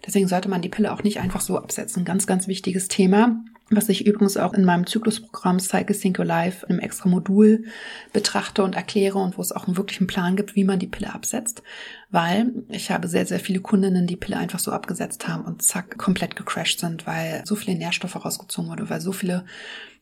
Deswegen 0.05 0.27
sollte 0.27 0.49
man 0.49 0.61
die 0.61 0.69
Pille 0.69 0.91
auch 0.91 1.03
nicht 1.03 1.21
einfach 1.21 1.41
so 1.41 1.57
absetzen. 1.57 2.03
Ganz, 2.03 2.27
ganz 2.27 2.47
wichtiges 2.47 2.89
Thema 2.89 3.37
was 3.69 3.89
ich 3.89 4.05
übrigens 4.05 4.37
auch 4.37 4.53
in 4.53 4.63
meinem 4.63 4.85
Zyklusprogramm 4.85 5.59
Cycle 5.59 5.95
Sync 5.95 6.19
Your 6.19 6.25
Life 6.25 6.67
einem 6.67 6.79
extra 6.79 7.09
Modul 7.09 7.65
betrachte 8.13 8.63
und 8.63 8.75
erkläre 8.75 9.17
und 9.17 9.37
wo 9.37 9.41
es 9.41 9.51
auch 9.51 9.65
einen 9.65 9.77
wirklichen 9.77 10.05
Plan 10.05 10.35
gibt, 10.35 10.55
wie 10.55 10.63
man 10.63 10.77
die 10.77 10.87
Pille 10.87 11.13
absetzt, 11.13 11.63
weil 12.11 12.51
ich 12.69 12.91
habe 12.91 13.07
sehr, 13.07 13.25
sehr 13.25 13.39
viele 13.39 13.61
Kundinnen, 13.61 14.05
die 14.05 14.17
Pille 14.17 14.37
einfach 14.37 14.59
so 14.59 14.71
abgesetzt 14.71 15.27
haben 15.27 15.45
und 15.45 15.63
zack, 15.63 15.97
komplett 15.97 16.35
gecrashed 16.35 16.79
sind, 16.79 17.07
weil 17.07 17.41
so 17.45 17.55
viele 17.55 17.77
Nährstoffe 17.77 18.23
rausgezogen 18.23 18.69
wurde, 18.69 18.89
weil 18.89 19.01
so 19.01 19.11
viele 19.11 19.45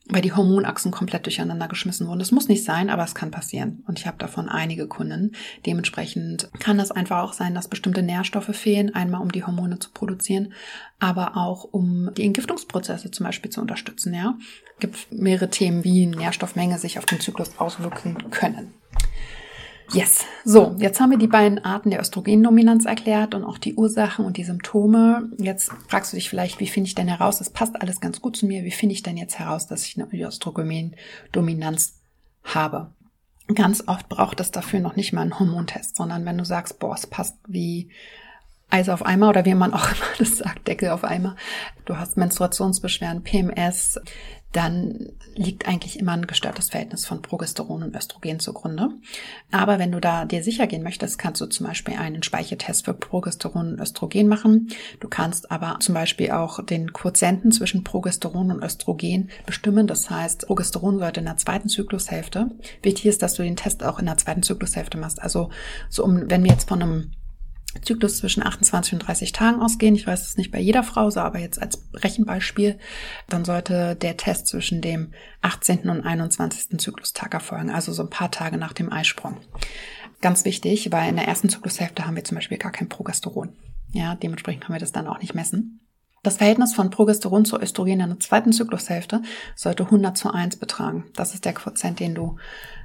weil 0.09 0.21
die 0.21 0.33
Hormonachsen 0.33 0.91
komplett 0.91 1.25
durcheinander 1.25 1.67
geschmissen 1.67 2.07
wurden. 2.07 2.19
Das 2.19 2.31
muss 2.31 2.49
nicht 2.49 2.65
sein, 2.65 2.89
aber 2.89 3.03
es 3.03 3.15
kann 3.15 3.31
passieren. 3.31 3.83
Und 3.87 3.99
ich 3.99 4.05
habe 4.05 4.17
davon 4.17 4.49
einige 4.49 4.87
Kunden. 4.87 5.31
Dementsprechend 5.65 6.49
kann 6.59 6.79
es 6.79 6.91
einfach 6.91 7.23
auch 7.23 7.33
sein, 7.33 7.55
dass 7.55 7.69
bestimmte 7.69 8.03
Nährstoffe 8.03 8.53
fehlen, 8.55 8.93
einmal 8.93 9.21
um 9.21 9.31
die 9.31 9.45
Hormone 9.45 9.79
zu 9.79 9.91
produzieren, 9.91 10.53
aber 10.99 11.37
auch 11.37 11.63
um 11.63 12.11
die 12.17 12.25
Entgiftungsprozesse 12.25 13.11
zum 13.11 13.25
Beispiel 13.25 13.51
zu 13.51 13.61
unterstützen. 13.61 14.13
Ja, 14.13 14.37
gibt 14.79 15.11
mehrere 15.11 15.49
Themen, 15.49 15.83
wie 15.85 16.05
Nährstoffmenge 16.05 16.79
sich 16.79 16.97
auf 16.97 17.05
den 17.05 17.21
Zyklus 17.21 17.57
auswirken 17.57 18.29
können. 18.29 18.73
Yes. 19.93 20.25
So, 20.43 20.75
jetzt 20.79 20.99
haben 20.99 21.11
wir 21.11 21.17
die 21.17 21.27
beiden 21.27 21.63
Arten 21.63 21.91
der 21.91 22.01
Östrogendominanz 22.01 22.85
erklärt 22.85 23.35
und 23.35 23.43
auch 23.43 23.57
die 23.57 23.75
Ursachen 23.75 24.25
und 24.25 24.37
die 24.37 24.43
Symptome. 24.43 25.29
Jetzt 25.37 25.71
fragst 25.87 26.11
du 26.11 26.17
dich 26.17 26.29
vielleicht, 26.29 26.59
wie 26.59 26.67
finde 26.67 26.87
ich 26.87 26.95
denn 26.95 27.07
heraus? 27.07 27.37
Das 27.37 27.51
passt 27.51 27.79
alles 27.81 28.01
ganz 28.01 28.19
gut 28.19 28.35
zu 28.35 28.47
mir. 28.47 28.63
Wie 28.63 28.71
finde 28.71 28.93
ich 28.93 29.03
denn 29.03 29.17
jetzt 29.17 29.37
heraus, 29.37 29.67
dass 29.67 29.85
ich 29.85 29.97
eine 29.97 30.07
Östrogendominanz 30.11 31.99
habe? 32.43 32.91
Ganz 33.53 33.83
oft 33.87 34.09
braucht 34.09 34.39
es 34.39 34.51
dafür 34.51 34.79
noch 34.79 34.95
nicht 34.95 35.13
mal 35.13 35.21
einen 35.21 35.37
Hormontest, 35.37 35.95
sondern 35.95 36.25
wenn 36.25 36.37
du 36.37 36.45
sagst, 36.45 36.79
boah, 36.79 36.95
es 36.95 37.05
passt 37.05 37.37
wie 37.47 37.89
Eis 38.69 38.89
auf 38.89 39.05
Eimer 39.05 39.29
oder 39.29 39.45
wie 39.45 39.53
man 39.53 39.73
auch 39.73 39.85
immer 39.91 40.17
das 40.17 40.37
sagt, 40.37 40.67
Deckel 40.67 40.89
auf 40.89 41.03
Eimer. 41.03 41.35
Du 41.85 41.97
hast 41.97 42.17
Menstruationsbeschwerden, 42.17 43.23
PMS, 43.23 43.99
dann 44.53 45.09
liegt 45.35 45.67
eigentlich 45.67 45.99
immer 45.99 46.11
ein 46.11 46.27
gestörtes 46.27 46.69
Verhältnis 46.69 47.07
von 47.07 47.23
Progesteron 47.23 47.81
und 47.81 47.95
Östrogen 47.95 48.39
zugrunde. 48.39 48.89
Aber 49.51 49.79
wenn 49.79 49.91
du 49.91 49.99
da 49.99 50.25
dir 50.25 50.43
sicher 50.43 50.67
gehen 50.67 50.83
möchtest, 50.83 51.17
kannst 51.17 51.41
du 51.41 51.47
zum 51.47 51.65
Beispiel 51.65 51.95
einen 51.95 52.21
Speichertest 52.21 52.85
für 52.85 52.93
Progesteron 52.93 53.73
und 53.73 53.79
Östrogen 53.79 54.27
machen. 54.27 54.69
Du 54.99 55.09
kannst 55.09 55.51
aber 55.51 55.79
zum 55.79 55.95
Beispiel 55.95 56.29
auch 56.31 56.63
den 56.63 56.93
Quotienten 56.93 57.51
zwischen 57.51 57.83
Progesteron 57.83 58.51
und 58.51 58.63
Östrogen 58.63 59.31
bestimmen. 59.47 59.87
Das 59.87 60.11
heißt, 60.11 60.45
Progesteron 60.45 60.99
sollte 60.99 61.21
in 61.21 61.25
der 61.25 61.37
zweiten 61.37 61.67
Zyklushälfte. 61.67 62.51
Wichtig 62.83 63.07
ist, 63.07 63.23
dass 63.23 63.33
du 63.33 63.41
den 63.41 63.55
Test 63.55 63.83
auch 63.83 63.97
in 63.97 64.05
der 64.05 64.17
zweiten 64.17 64.43
Zyklushälfte 64.43 64.99
machst. 64.99 65.19
Also 65.19 65.49
so 65.89 66.03
um, 66.03 66.29
wenn 66.29 66.43
wir 66.43 66.51
jetzt 66.51 66.69
von 66.69 66.81
einem 66.81 67.11
Zyklus 67.81 68.17
zwischen 68.17 68.45
28 68.45 68.93
und 68.93 68.99
30 68.99 69.31
Tagen 69.31 69.61
ausgehen. 69.61 69.95
Ich 69.95 70.07
weiß 70.07 70.21
es 70.21 70.37
nicht 70.37 70.51
bei 70.51 70.59
jeder 70.59 70.83
Frau 70.83 71.09
so, 71.09 71.19
aber 71.19 71.39
jetzt 71.39 71.61
als 71.61 71.83
Rechenbeispiel, 71.93 72.77
dann 73.27 73.45
sollte 73.45 73.95
der 73.95 74.17
Test 74.17 74.47
zwischen 74.47 74.81
dem 74.81 75.13
18. 75.41 75.89
und 75.89 76.01
21. 76.01 76.79
Zyklustag 76.79 77.33
erfolgen, 77.33 77.69
also 77.69 77.91
so 77.91 78.03
ein 78.03 78.09
paar 78.09 78.31
Tage 78.31 78.57
nach 78.57 78.73
dem 78.73 78.91
Eisprung. 78.91 79.37
Ganz 80.21 80.45
wichtig, 80.45 80.91
weil 80.91 81.09
in 81.09 81.17
der 81.17 81.27
ersten 81.27 81.49
Zyklushälfte 81.49 82.05
haben 82.05 82.15
wir 82.15 82.23
zum 82.23 82.35
Beispiel 82.35 82.57
gar 82.57 82.71
kein 82.71 82.89
Progesteron. 82.89 83.55
Ja, 83.91 84.15
dementsprechend 84.15 84.63
können 84.63 84.75
wir 84.75 84.79
das 84.79 84.91
dann 84.91 85.07
auch 85.07 85.19
nicht 85.19 85.35
messen. 85.35 85.79
Das 86.23 86.37
Verhältnis 86.37 86.73
von 86.73 86.89
Progesteron 86.89 87.43
zu 87.43 87.59
Östrogen 87.59 87.99
in 87.99 88.09
der 88.09 88.19
zweiten 88.19 88.53
Zyklushälfte 88.53 89.21
sollte 89.55 89.83
100 89.83 90.17
zu 90.17 90.31
1 90.31 90.55
betragen. 90.55 91.03
Das 91.15 91.33
ist 91.33 91.43
der 91.43 91.51
Quotient, 91.53 91.99
den 91.99 92.15
du 92.15 92.37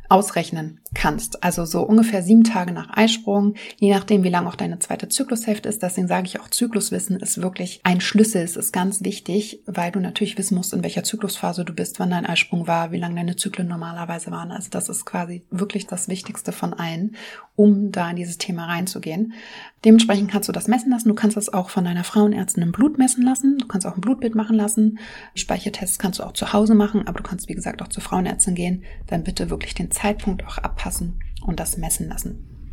ausrechnen 0.09 0.81
kannst. 0.95 1.45
Also 1.45 1.65
so 1.65 1.83
ungefähr 1.83 2.23
sieben 2.23 2.45
Tage 2.45 2.73
nach 2.73 2.97
Eisprung, 2.97 3.55
je 3.77 3.93
nachdem, 3.93 4.25
wie 4.25 4.31
lang 4.31 4.47
auch 4.47 4.55
deine 4.55 4.79
zweite 4.79 5.09
Zyklushälfte 5.09 5.69
ist. 5.69 5.83
Deswegen 5.83 6.09
sage 6.09 6.27
ich 6.27 6.41
auch, 6.41 6.49
Zykluswissen 6.49 7.21
ist 7.21 7.43
wirklich 7.43 7.81
ein 7.85 8.01
Schlüssel. 8.01 8.43
Es 8.43 8.57
ist 8.57 8.73
ganz 8.73 9.05
wichtig, 9.05 9.63
weil 9.67 9.93
du 9.93 10.01
natürlich 10.01 10.39
wissen 10.39 10.57
musst, 10.57 10.73
in 10.73 10.83
welcher 10.83 11.05
Zyklusphase 11.05 11.65
du 11.65 11.75
bist, 11.75 12.01
wann 12.01 12.11
dein 12.11 12.27
Eisprung 12.27 12.67
war, 12.67 12.91
wie 12.91 12.99
lang 12.99 13.15
deine 13.15 13.37
Zyklen 13.37 13.69
normalerweise 13.69 14.31
waren. 14.31 14.51
Also 14.51 14.71
das 14.71 14.89
ist 14.89 15.05
quasi 15.05 15.43
wirklich 15.51 15.87
das 15.87 16.09
Wichtigste 16.09 16.53
von 16.53 16.73
allen, 16.73 17.17
um 17.55 17.93
da 17.93 18.09
in 18.09 18.17
dieses 18.17 18.39
Thema 18.39 18.67
reinzugehen. 18.67 19.35
Dementsprechend 19.85 20.31
kannst 20.31 20.49
du 20.49 20.53
das 20.53 20.69
messen 20.69 20.91
lassen. 20.91 21.09
Du 21.09 21.15
kannst 21.15 21.37
das 21.37 21.53
auch 21.53 21.71
von 21.71 21.85
deiner 21.85 22.03
Frauenärztin 22.03 22.63
im 22.63 22.73
Blut 22.73 22.99
messen 22.99 23.23
lassen. 23.23 23.59
Du 23.59 23.67
kannst 23.67 23.87
auch 23.87 23.95
ein 23.95 24.01
Blutbild 24.01 24.35
machen 24.35 24.57
lassen. 24.57 24.99
Speichertests 25.35 25.99
kannst 25.99 26.19
du 26.19 26.25
auch 26.25 26.33
zu 26.33 26.53
Hause 26.53 26.75
machen, 26.75 27.07
aber 27.07 27.19
du 27.19 27.23
kannst, 27.23 27.49
wie 27.49 27.55
gesagt, 27.55 27.83
auch 27.83 27.89
zur 27.89 28.03
Frauenärztin 28.03 28.55
gehen. 28.55 28.85
Dann 29.07 29.23
bitte 29.23 29.51
wirklich 29.51 29.75
den 29.75 29.91
Zeitpunkt 29.99 30.47
auch 30.47 30.59
abpassen 30.59 31.21
und 31.45 31.59
das 31.61 31.77
messen 31.77 32.09
lassen. 32.09 32.73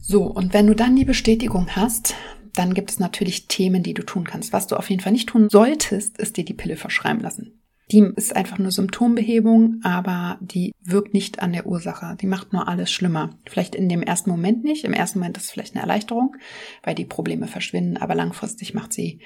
So, 0.00 0.24
und 0.24 0.54
wenn 0.54 0.66
du 0.66 0.74
dann 0.74 0.96
die 0.96 1.04
Bestätigung 1.04 1.68
hast, 1.76 2.14
dann 2.54 2.74
gibt 2.74 2.90
es 2.90 2.98
natürlich 2.98 3.46
Themen, 3.46 3.82
die 3.82 3.94
du 3.94 4.02
tun 4.02 4.24
kannst. 4.24 4.52
Was 4.52 4.66
du 4.66 4.76
auf 4.76 4.90
jeden 4.90 5.02
Fall 5.02 5.12
nicht 5.12 5.28
tun 5.28 5.48
solltest, 5.50 6.18
ist 6.18 6.36
dir 6.36 6.44
die 6.44 6.54
Pille 6.54 6.76
verschreiben 6.76 7.20
lassen. 7.20 7.60
Die 7.92 8.08
ist 8.16 8.34
einfach 8.34 8.58
nur 8.58 8.70
Symptombehebung, 8.70 9.80
aber 9.82 10.38
die 10.40 10.72
wirkt 10.80 11.12
nicht 11.12 11.42
an 11.42 11.52
der 11.52 11.66
Ursache. 11.66 12.16
Die 12.20 12.26
macht 12.26 12.52
nur 12.52 12.68
alles 12.68 12.90
schlimmer. 12.90 13.30
Vielleicht 13.46 13.74
in 13.74 13.88
dem 13.88 14.02
ersten 14.02 14.30
Moment 14.30 14.64
nicht. 14.64 14.84
Im 14.84 14.92
ersten 14.92 15.18
Moment 15.18 15.36
ist 15.36 15.44
es 15.44 15.50
vielleicht 15.50 15.74
eine 15.74 15.82
Erleichterung, 15.82 16.36
weil 16.82 16.94
die 16.94 17.04
Probleme 17.04 17.48
verschwinden, 17.48 17.96
aber 17.96 18.14
langfristig 18.14 18.74
macht 18.74 18.92
sie 18.92 19.20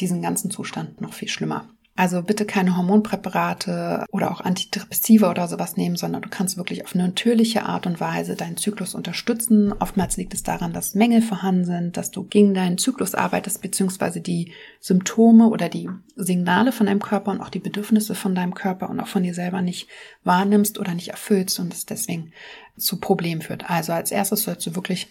diesen 0.00 0.22
ganzen 0.22 0.50
Zustand 0.50 1.00
noch 1.00 1.14
viel 1.14 1.28
schlimmer. 1.28 1.70
Also 1.98 2.22
bitte 2.22 2.44
keine 2.44 2.76
Hormonpräparate 2.76 4.06
oder 4.12 4.30
auch 4.30 4.40
Antidepressiva 4.40 5.28
oder 5.32 5.48
sowas 5.48 5.76
nehmen, 5.76 5.96
sondern 5.96 6.22
du 6.22 6.28
kannst 6.28 6.56
wirklich 6.56 6.84
auf 6.84 6.94
eine 6.94 7.02
natürliche 7.02 7.64
Art 7.64 7.88
und 7.88 7.98
Weise 7.98 8.36
deinen 8.36 8.56
Zyklus 8.56 8.94
unterstützen. 8.94 9.72
Oftmals 9.72 10.16
liegt 10.16 10.32
es 10.32 10.44
daran, 10.44 10.72
dass 10.72 10.94
Mängel 10.94 11.22
vorhanden 11.22 11.64
sind, 11.64 11.96
dass 11.96 12.12
du 12.12 12.22
gegen 12.22 12.54
deinen 12.54 12.78
Zyklus 12.78 13.16
arbeitest, 13.16 13.62
beziehungsweise 13.62 14.20
die 14.20 14.52
Symptome 14.78 15.48
oder 15.48 15.68
die 15.68 15.90
Signale 16.14 16.70
von 16.70 16.86
deinem 16.86 17.02
Körper 17.02 17.32
und 17.32 17.40
auch 17.40 17.50
die 17.50 17.58
Bedürfnisse 17.58 18.14
von 18.14 18.36
deinem 18.36 18.54
Körper 18.54 18.88
und 18.90 19.00
auch 19.00 19.08
von 19.08 19.24
dir 19.24 19.34
selber 19.34 19.60
nicht 19.60 19.88
wahrnimmst 20.22 20.78
oder 20.78 20.94
nicht 20.94 21.08
erfüllst 21.08 21.58
und 21.58 21.74
es 21.74 21.84
deswegen 21.84 22.32
zu 22.76 23.00
Problemen 23.00 23.42
führt. 23.42 23.68
Also 23.68 23.92
als 23.92 24.12
erstes 24.12 24.44
sollst 24.44 24.64
du 24.68 24.76
wirklich 24.76 25.08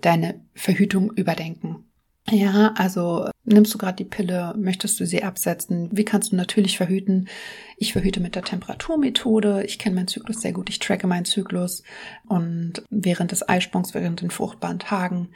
deine 0.00 0.40
Verhütung 0.54 1.12
überdenken. 1.12 1.91
Ja, 2.30 2.72
also 2.76 3.28
nimmst 3.44 3.74
du 3.74 3.78
gerade 3.78 3.96
die 3.96 4.08
Pille, 4.08 4.54
möchtest 4.56 4.98
du 5.00 5.06
sie 5.06 5.24
absetzen? 5.24 5.90
Wie 5.92 6.04
kannst 6.04 6.32
du 6.32 6.36
natürlich 6.36 6.76
verhüten? 6.76 7.28
Ich 7.76 7.92
verhüte 7.92 8.20
mit 8.20 8.36
der 8.36 8.44
Temperaturmethode. 8.44 9.64
Ich 9.64 9.78
kenne 9.78 9.96
meinen 9.96 10.08
Zyklus 10.08 10.40
sehr 10.40 10.52
gut. 10.52 10.70
Ich 10.70 10.78
tracke 10.78 11.06
meinen 11.06 11.24
Zyklus. 11.24 11.82
Und 12.28 12.84
während 12.90 13.32
des 13.32 13.48
Eisprungs, 13.48 13.92
während 13.92 14.20
den 14.20 14.30
fruchtbaren 14.30 14.78
Tagen, 14.78 15.30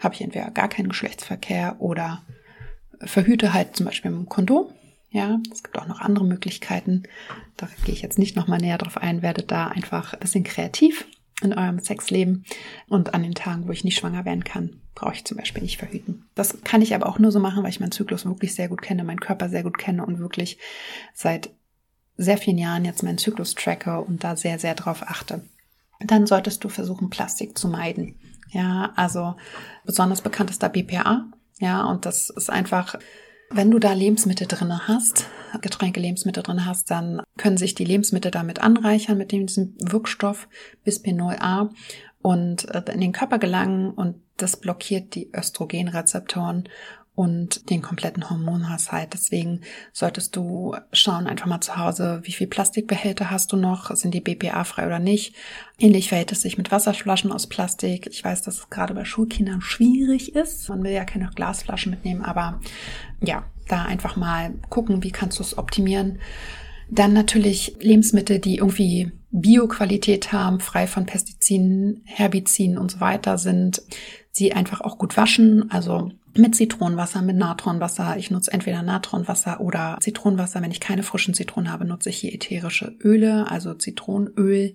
habe 0.00 0.14
ich 0.14 0.20
entweder 0.20 0.50
gar 0.50 0.68
keinen 0.68 0.88
Geschlechtsverkehr 0.88 1.76
oder 1.78 2.22
verhüte 3.00 3.52
halt 3.52 3.76
zum 3.76 3.86
Beispiel 3.86 4.10
mit 4.10 4.20
dem 4.20 4.28
Kondom. 4.28 4.72
Ja, 5.10 5.38
es 5.52 5.62
gibt 5.62 5.78
auch 5.78 5.86
noch 5.86 6.00
andere 6.00 6.24
Möglichkeiten. 6.24 7.04
Da 7.56 7.68
gehe 7.84 7.94
ich 7.94 8.02
jetzt 8.02 8.18
nicht 8.18 8.34
nochmal 8.34 8.58
näher 8.58 8.78
drauf 8.78 8.96
ein, 8.96 9.22
werdet 9.22 9.50
da 9.50 9.68
einfach 9.68 10.14
ein 10.14 10.20
bisschen 10.20 10.42
kreativ 10.42 11.06
in 11.42 11.52
eurem 11.52 11.78
Sexleben. 11.78 12.44
Und 12.88 13.14
an 13.14 13.22
den 13.22 13.34
Tagen, 13.34 13.68
wo 13.68 13.72
ich 13.72 13.84
nicht 13.84 13.98
schwanger 13.98 14.24
werden 14.24 14.44
kann, 14.44 14.81
brauche 14.94 15.14
ich 15.14 15.24
zum 15.24 15.36
Beispiel 15.36 15.62
nicht 15.62 15.78
verhüten. 15.78 16.26
Das 16.34 16.62
kann 16.64 16.82
ich 16.82 16.94
aber 16.94 17.08
auch 17.08 17.18
nur 17.18 17.32
so 17.32 17.40
machen, 17.40 17.62
weil 17.62 17.70
ich 17.70 17.80
meinen 17.80 17.92
Zyklus 17.92 18.24
wirklich 18.26 18.54
sehr 18.54 18.68
gut 18.68 18.82
kenne, 18.82 19.04
meinen 19.04 19.20
Körper 19.20 19.48
sehr 19.48 19.62
gut 19.62 19.78
kenne 19.78 20.04
und 20.04 20.18
wirklich 20.18 20.58
seit 21.14 21.50
sehr 22.16 22.38
vielen 22.38 22.58
Jahren 22.58 22.84
jetzt 22.84 23.02
meinen 23.02 23.18
Zyklus 23.18 23.54
tracke 23.54 24.00
und 24.00 24.22
da 24.22 24.36
sehr, 24.36 24.58
sehr 24.58 24.74
drauf 24.74 25.02
achte. 25.02 25.44
Dann 26.00 26.26
solltest 26.26 26.62
du 26.62 26.68
versuchen, 26.68 27.10
Plastik 27.10 27.56
zu 27.56 27.68
meiden. 27.68 28.16
Ja, 28.50 28.92
also 28.96 29.34
besonders 29.84 30.20
bekannt 30.20 30.50
ist 30.50 30.62
da 30.62 30.68
BPA. 30.68 31.26
Ja, 31.58 31.84
und 31.84 32.04
das 32.04 32.28
ist 32.28 32.50
einfach 32.50 32.96
wenn 33.54 33.70
du 33.70 33.78
da 33.78 33.92
Lebensmittel 33.92 34.46
drin 34.46 34.88
hast, 34.88 35.26
Getränke, 35.60 36.00
Lebensmittel 36.00 36.42
drin 36.42 36.64
hast, 36.64 36.90
dann 36.90 37.22
können 37.36 37.56
sich 37.56 37.74
die 37.74 37.84
Lebensmittel 37.84 38.30
damit 38.30 38.60
anreichern 38.60 39.18
mit 39.18 39.32
diesem 39.32 39.74
Wirkstoff 39.78 40.48
Bisphenol 40.84 41.36
A 41.38 41.68
und 42.22 42.68
äh, 42.70 42.82
in 42.92 43.00
den 43.00 43.12
Körper 43.12 43.38
gelangen 43.38 43.90
und 43.90 44.16
das 44.36 44.56
blockiert 44.56 45.14
die 45.14 45.30
Östrogenrezeptoren 45.34 46.68
und 47.14 47.68
den 47.68 47.82
kompletten 47.82 48.30
Hormonhaushalt. 48.30 49.12
Deswegen 49.12 49.60
solltest 49.92 50.34
du 50.34 50.74
schauen 50.92 51.26
einfach 51.26 51.46
mal 51.46 51.60
zu 51.60 51.76
Hause, 51.76 52.20
wie 52.22 52.32
viel 52.32 52.46
Plastikbehälter 52.46 53.30
hast 53.30 53.52
du 53.52 53.56
noch, 53.56 53.94
sind 53.94 54.14
die 54.14 54.22
BPA 54.22 54.64
frei 54.64 54.86
oder 54.86 54.98
nicht. 54.98 55.34
Ähnlich 55.78 56.08
verhält 56.08 56.32
es 56.32 56.40
sich 56.40 56.56
mit 56.56 56.70
Wasserflaschen 56.70 57.30
aus 57.30 57.46
Plastik. 57.46 58.06
Ich 58.10 58.24
weiß, 58.24 58.42
dass 58.42 58.58
es 58.60 58.70
gerade 58.70 58.94
bei 58.94 59.04
Schulkindern 59.04 59.60
schwierig 59.60 60.34
ist. 60.34 60.68
Man 60.70 60.82
will 60.82 60.92
ja 60.92 61.04
keine 61.04 61.28
Glasflaschen 61.34 61.90
mitnehmen, 61.90 62.24
aber 62.24 62.60
ja, 63.20 63.44
da 63.68 63.82
einfach 63.82 64.16
mal 64.16 64.54
gucken, 64.70 65.02
wie 65.02 65.12
kannst 65.12 65.38
du 65.38 65.42
es 65.42 65.58
optimieren. 65.58 66.18
Dann 66.92 67.14
natürlich 67.14 67.74
Lebensmittel, 67.80 68.38
die 68.38 68.56
irgendwie 68.56 69.12
Bioqualität 69.30 70.30
haben, 70.30 70.60
frei 70.60 70.86
von 70.86 71.06
Pestiziden, 71.06 72.02
Herbiziden 72.04 72.76
und 72.76 72.90
so 72.90 73.00
weiter 73.00 73.38
sind. 73.38 73.80
Sie 74.30 74.52
einfach 74.52 74.82
auch 74.82 74.98
gut 74.98 75.16
waschen, 75.16 75.70
also 75.70 76.10
mit 76.36 76.54
Zitronenwasser, 76.54 77.22
mit 77.22 77.36
Natronwasser. 77.36 78.18
Ich 78.18 78.30
nutze 78.30 78.52
entweder 78.52 78.82
Natronwasser 78.82 79.62
oder 79.62 79.96
Zitronenwasser. 80.02 80.60
Wenn 80.60 80.70
ich 80.70 80.80
keine 80.80 81.02
frischen 81.02 81.32
Zitronen 81.32 81.72
habe, 81.72 81.86
nutze 81.86 82.10
ich 82.10 82.18
hier 82.18 82.34
ätherische 82.34 82.94
Öle, 83.02 83.50
also 83.50 83.72
Zitronenöl, 83.72 84.74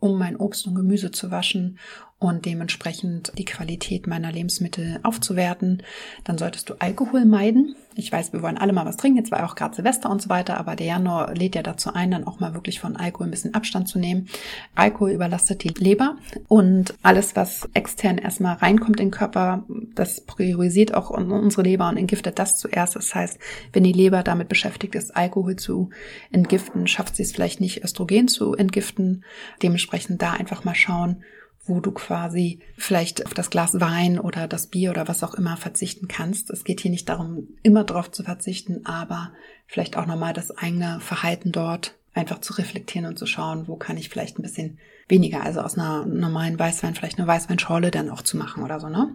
um 0.00 0.18
mein 0.18 0.36
Obst 0.36 0.66
und 0.66 0.74
Gemüse 0.74 1.10
zu 1.10 1.30
waschen 1.30 1.78
und 2.20 2.46
dementsprechend 2.46 3.32
die 3.38 3.44
Qualität 3.44 4.08
meiner 4.08 4.32
Lebensmittel 4.32 4.98
aufzuwerten. 5.04 5.84
Dann 6.24 6.36
solltest 6.36 6.68
du 6.68 6.74
Alkohol 6.80 7.24
meiden. 7.24 7.76
Ich 7.94 8.10
weiß, 8.10 8.32
wir 8.32 8.42
wollen 8.42 8.58
alle 8.58 8.72
mal 8.72 8.86
was 8.86 8.96
trinken, 8.96 9.18
jetzt 9.18 9.30
war 9.30 9.44
auch 9.44 9.54
gerade 9.54 9.74
Silvester 9.74 10.10
und 10.10 10.22
so 10.22 10.28
weiter, 10.28 10.56
aber 10.58 10.76
der 10.76 10.86
Januar 10.86 11.34
lädt 11.34 11.56
ja 11.56 11.62
dazu 11.62 11.92
ein, 11.92 12.10
dann 12.10 12.24
auch 12.24 12.38
mal 12.38 12.54
wirklich 12.54 12.80
von 12.80 12.96
Alkohol 12.96 13.26
ein 13.26 13.30
bisschen 13.30 13.54
Abstand 13.54 13.88
zu 13.88 13.98
nehmen. 13.98 14.28
Alkohol 14.74 15.10
überlastet 15.10 15.64
die 15.64 15.68
Leber 15.68 16.16
und 16.46 16.94
alles, 17.02 17.34
was 17.34 17.68
extern 17.74 18.18
erstmal 18.18 18.54
reinkommt 18.56 19.00
in 19.00 19.06
den 19.06 19.10
Körper, 19.12 19.64
das 19.94 20.20
priorisiert 20.20 20.94
auch 20.94 21.10
unsere 21.10 21.62
Leber 21.62 21.88
und 21.88 21.96
entgiftet 21.96 22.38
das 22.38 22.56
zuerst. 22.56 22.94
Das 22.94 23.14
heißt, 23.14 23.38
wenn 23.72 23.84
die 23.84 23.92
Leber 23.92 24.22
damit 24.22 24.48
beschäftigt 24.48 24.94
ist, 24.94 25.16
Alkohol 25.16 25.56
zu 25.56 25.90
entgiften, 26.30 26.86
schafft 26.86 27.16
sie 27.16 27.22
es 27.24 27.32
vielleicht 27.32 27.60
nicht, 27.60 27.82
Östrogen 27.82 28.28
zu 28.28 28.54
entgiften. 28.54 29.24
Dementsprechend 29.62 30.22
da 30.22 30.32
einfach 30.32 30.64
mal 30.64 30.76
schauen, 30.76 31.22
wo 31.68 31.80
du 31.80 31.92
quasi 31.92 32.60
vielleicht 32.76 33.24
auf 33.26 33.34
das 33.34 33.50
Glas 33.50 33.80
Wein 33.80 34.18
oder 34.18 34.48
das 34.48 34.66
Bier 34.66 34.90
oder 34.90 35.08
was 35.08 35.22
auch 35.22 35.34
immer 35.34 35.56
verzichten 35.56 36.08
kannst. 36.08 36.50
Es 36.50 36.64
geht 36.64 36.80
hier 36.80 36.90
nicht 36.90 37.08
darum, 37.08 37.48
immer 37.62 37.84
darauf 37.84 38.10
zu 38.10 38.22
verzichten, 38.22 38.84
aber 38.86 39.32
vielleicht 39.66 39.96
auch 39.96 40.06
nochmal 40.06 40.32
das 40.32 40.50
eigene 40.50 41.00
Verhalten 41.00 41.52
dort 41.52 41.94
einfach 42.14 42.40
zu 42.40 42.54
reflektieren 42.54 43.06
und 43.06 43.18
zu 43.18 43.26
schauen, 43.26 43.68
wo 43.68 43.76
kann 43.76 43.96
ich 43.96 44.08
vielleicht 44.08 44.38
ein 44.38 44.42
bisschen 44.42 44.78
weniger, 45.08 45.42
also 45.42 45.60
aus 45.60 45.78
einer 45.78 46.04
normalen 46.04 46.58
Weißwein 46.58 46.94
vielleicht 46.94 47.18
eine 47.18 47.28
Weißweinschorle 47.28 47.90
dann 47.90 48.10
auch 48.10 48.22
zu 48.22 48.36
machen 48.36 48.62
oder 48.64 48.80
so, 48.80 48.88
ne? 48.88 49.14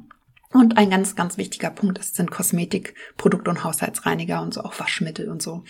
Und 0.53 0.77
ein 0.77 0.91
ganz, 0.91 1.15
ganz 1.15 1.37
wichtiger 1.37 1.71
Punkt 1.71 1.97
ist, 1.97 2.15
sind 2.15 2.29
Kosmetikprodukte 2.29 3.49
und 3.49 3.63
Haushaltsreiniger 3.63 4.39
und 4.43 4.53
so 4.53 4.61
auch 4.61 4.79
Waschmittel 4.79 5.29
und 5.29 5.41
so. 5.41 5.63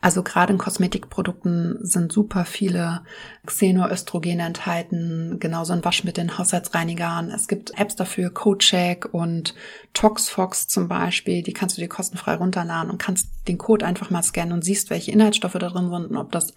Also 0.00 0.22
gerade 0.22 0.54
in 0.54 0.58
Kosmetikprodukten 0.58 1.78
sind 1.82 2.10
super 2.10 2.46
viele 2.46 3.02
Xenoöstrogene 3.44 4.42
enthalten, 4.42 5.36
genauso 5.40 5.74
in 5.74 5.84
Waschmitteln, 5.84 6.38
Haushaltsreinigern. 6.38 7.30
Es 7.30 7.48
gibt 7.48 7.78
Apps 7.78 7.96
dafür, 7.96 8.30
CodeCheck 8.30 9.12
und 9.12 9.54
ToxFox 9.92 10.68
zum 10.68 10.88
Beispiel, 10.88 11.42
die 11.42 11.52
kannst 11.52 11.76
du 11.76 11.82
dir 11.82 11.88
kostenfrei 11.88 12.36
runterladen 12.36 12.90
und 12.90 12.98
kannst 12.98 13.28
den 13.46 13.58
Code 13.58 13.84
einfach 13.84 14.08
mal 14.08 14.22
scannen 14.22 14.54
und 14.54 14.64
siehst, 14.64 14.88
welche 14.88 15.10
Inhaltsstoffe 15.10 15.52
da 15.52 15.68
drin 15.68 15.90
sind 15.90 16.06
und 16.06 16.16
ob 16.16 16.32
das 16.32 16.54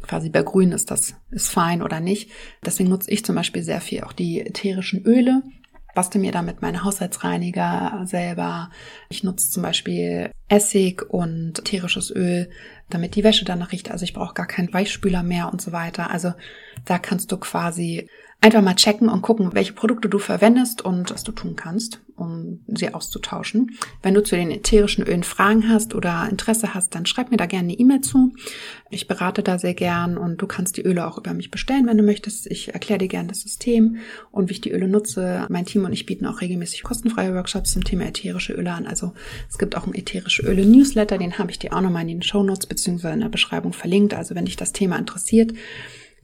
quasi 0.00 0.30
bei 0.30 0.42
Grün 0.42 0.72
ist, 0.72 0.90
das 0.90 1.14
ist 1.30 1.50
fein 1.50 1.82
oder 1.82 2.00
nicht. 2.00 2.30
Deswegen 2.64 2.88
nutze 2.88 3.10
ich 3.10 3.24
zum 3.24 3.34
Beispiel 3.34 3.62
sehr 3.62 3.82
viel 3.82 4.04
auch 4.04 4.12
die 4.12 4.40
ätherischen 4.40 5.04
Öle 5.04 5.42
bastel 5.94 6.20
mir 6.20 6.32
damit 6.32 6.62
meine 6.62 6.84
Haushaltsreiniger 6.84 8.02
selber. 8.04 8.70
Ich 9.08 9.24
nutze 9.24 9.50
zum 9.50 9.62
Beispiel 9.62 10.30
Essig 10.48 11.02
und 11.02 11.58
ätherisches 11.58 12.10
Öl, 12.10 12.50
damit 12.88 13.14
die 13.16 13.24
Wäsche 13.24 13.44
danach 13.44 13.72
riecht. 13.72 13.90
Also 13.90 14.04
ich 14.04 14.14
brauche 14.14 14.34
gar 14.34 14.46
keinen 14.46 14.72
Weichspüler 14.72 15.22
mehr 15.22 15.52
und 15.52 15.60
so 15.60 15.72
weiter. 15.72 16.10
Also 16.10 16.32
da 16.84 16.98
kannst 16.98 17.32
du 17.32 17.38
quasi 17.38 18.08
einfach 18.40 18.62
mal 18.62 18.76
checken 18.76 19.08
und 19.08 19.22
gucken, 19.22 19.50
welche 19.52 19.72
Produkte 19.72 20.08
du 20.08 20.18
verwendest 20.18 20.82
und 20.82 21.10
was 21.10 21.24
du 21.24 21.32
tun 21.32 21.56
kannst, 21.56 22.00
um 22.14 22.60
sie 22.68 22.94
auszutauschen. 22.94 23.76
Wenn 24.00 24.14
du 24.14 24.22
zu 24.22 24.36
den 24.36 24.52
ätherischen 24.52 25.04
Ölen 25.04 25.24
Fragen 25.24 25.68
hast 25.68 25.92
oder 25.94 26.28
Interesse 26.30 26.72
hast, 26.72 26.94
dann 26.94 27.04
schreib 27.04 27.32
mir 27.32 27.36
da 27.36 27.46
gerne 27.46 27.70
eine 27.70 27.78
E-Mail 27.78 28.00
zu. 28.00 28.32
Ich 28.90 29.08
berate 29.08 29.42
da 29.42 29.58
sehr 29.58 29.74
gern 29.74 30.16
und 30.16 30.40
du 30.40 30.46
kannst 30.46 30.76
die 30.76 30.82
Öle 30.82 31.08
auch 31.08 31.18
über 31.18 31.34
mich 31.34 31.50
bestellen, 31.50 31.86
wenn 31.88 31.98
du 31.98 32.04
möchtest. 32.04 32.46
Ich 32.46 32.72
erkläre 32.74 32.98
dir 32.98 33.08
gerne 33.08 33.28
das 33.28 33.40
System 33.40 33.96
und 34.30 34.48
wie 34.48 34.54
ich 34.54 34.60
die 34.60 34.70
Öle 34.70 34.86
nutze. 34.86 35.44
Mein 35.48 35.66
Team 35.66 35.84
und 35.84 35.92
ich 35.92 36.06
bieten 36.06 36.26
auch 36.26 36.40
regelmäßig 36.40 36.84
kostenfreie 36.84 37.34
Workshops 37.34 37.72
zum 37.72 37.82
Thema 37.82 38.06
ätherische 38.06 38.52
Öle 38.52 38.70
an. 38.70 38.86
Also 38.86 39.14
es 39.48 39.58
gibt 39.58 39.76
auch 39.76 39.84
einen 39.84 39.94
ätherische 39.94 40.42
Öle 40.42 40.64
Newsletter, 40.64 41.18
den 41.18 41.38
habe 41.38 41.50
ich 41.50 41.58
dir 41.58 41.72
auch 41.72 41.80
nochmal 41.80 42.02
in 42.02 42.08
den 42.08 42.22
Show 42.22 42.44
Notes 42.44 42.66
beziehungsweise 42.66 43.14
in 43.14 43.20
der 43.20 43.30
Beschreibung 43.30 43.72
verlinkt. 43.72 44.14
Also 44.14 44.36
wenn 44.36 44.44
dich 44.44 44.56
das 44.56 44.72
Thema 44.72 44.96
interessiert, 44.96 45.54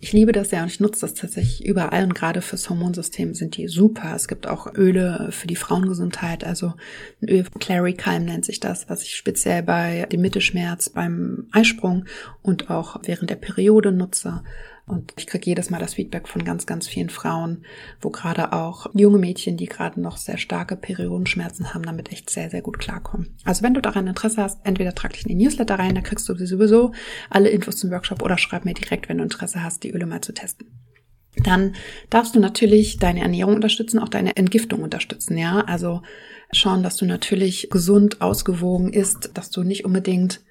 ich 0.05 0.13
liebe 0.13 0.33
das 0.33 0.51
ja 0.51 0.61
und 0.61 0.69
ich 0.69 0.81
nutze 0.81 1.01
das 1.01 1.15
tatsächlich 1.15 1.65
überall 1.65 2.05
und 2.05 2.15
gerade 2.15 2.43
fürs 2.43 2.69
Hormonsystem 2.69 3.33
sind 3.33 3.57
die 3.57 3.69
super. 3.69 4.13
Es 4.15 4.29
gibt 4.29 4.47
auch 4.47 4.75
Öle 4.75 5.29
für 5.31 5.47
die 5.47 5.57
Frauengesundheit, 5.57 6.45
also 6.45 6.75
ein 7.23 7.31
Öl 7.31 7.47
Clary 7.59 7.95
Calm 7.95 8.27
nennt 8.27 8.45
sich 8.45 8.61
das, 8.61 8.91
was 8.91 9.03
ich 9.03 9.17
speziell 9.17 9.63
bei 9.63 10.07
dem 10.13 10.21
Mittelschmerz, 10.21 10.91
beim 10.91 11.47
Eisprung 11.53 12.05
und 12.43 12.69
auch 12.69 13.01
während 13.05 13.31
der 13.31 13.37
Periode 13.37 13.93
nutze. 13.93 14.43
Und 14.87 15.15
ich 15.17 15.27
kriege 15.27 15.47
jedes 15.47 15.71
Mal 15.71 15.79
das 15.79 15.95
Feedback 15.95 16.29
von 16.29 16.45
ganz, 16.45 16.67
ganz 16.67 16.87
vielen 16.87 17.09
Frauen, 17.09 17.65
wo 18.03 18.11
gerade 18.11 18.53
auch 18.53 18.87
junge 18.93 19.17
Mädchen, 19.17 19.57
die 19.57 19.67
gerade 19.67 19.99
noch 19.99 20.19
sehr 20.19 20.37
starke 20.37 20.77
Periodenschmerzen 20.77 21.73
haben, 21.73 21.85
damit 21.85 22.13
echt 22.13 22.29
sehr, 22.29 22.51
sehr 22.51 22.61
gut 22.61 22.79
klarkommen. 22.79 23.35
Also 23.45 23.63
wenn 23.63 23.73
du 23.73 23.81
daran 23.81 24.07
Interesse 24.07 24.43
hast, 24.43 24.61
entweder 24.65 24.95
trag 24.95 25.15
dich 25.15 25.27
in 25.27 25.39
die 25.39 25.43
Newsletter 25.43 25.79
rein, 25.79 25.95
da 25.95 26.03
kriegst 26.03 26.29
du 26.29 26.35
sowieso 26.35 26.93
alle 27.31 27.49
Infos 27.49 27.77
zum 27.77 27.91
Workshop 27.91 28.23
oder 28.23 28.37
schreib 28.37 28.67
mir 28.67 28.75
direkt, 28.75 29.09
wenn 29.09 29.19
du 29.19 29.25
Interesse 29.25 29.63
hast, 29.63 29.85
die 29.85 29.91
Öle 29.91 30.05
mal 30.05 30.21
zu 30.21 30.35
testen. 30.35 30.67
Dann 31.43 31.75
darfst 32.11 32.37
du 32.37 32.41
natürlich 32.41 32.99
deine 32.99 33.23
Ernährung 33.23 33.57
unterstützen, 33.57 33.99
auch 33.99 34.09
deine 34.09 34.37
Entgiftung 34.37 34.83
unterstützen, 34.83 35.37
ja. 35.37 35.61
Also 35.63 36.03
schauen, 36.53 36.83
dass 36.83 36.97
du 36.97 37.07
natürlich 37.07 37.69
gesund, 37.71 38.21
ausgewogen 38.21 38.93
isst, 38.93 39.31
dass 39.35 39.51
du 39.51 39.63
nicht 39.63 39.85
unbedingt 39.85 40.43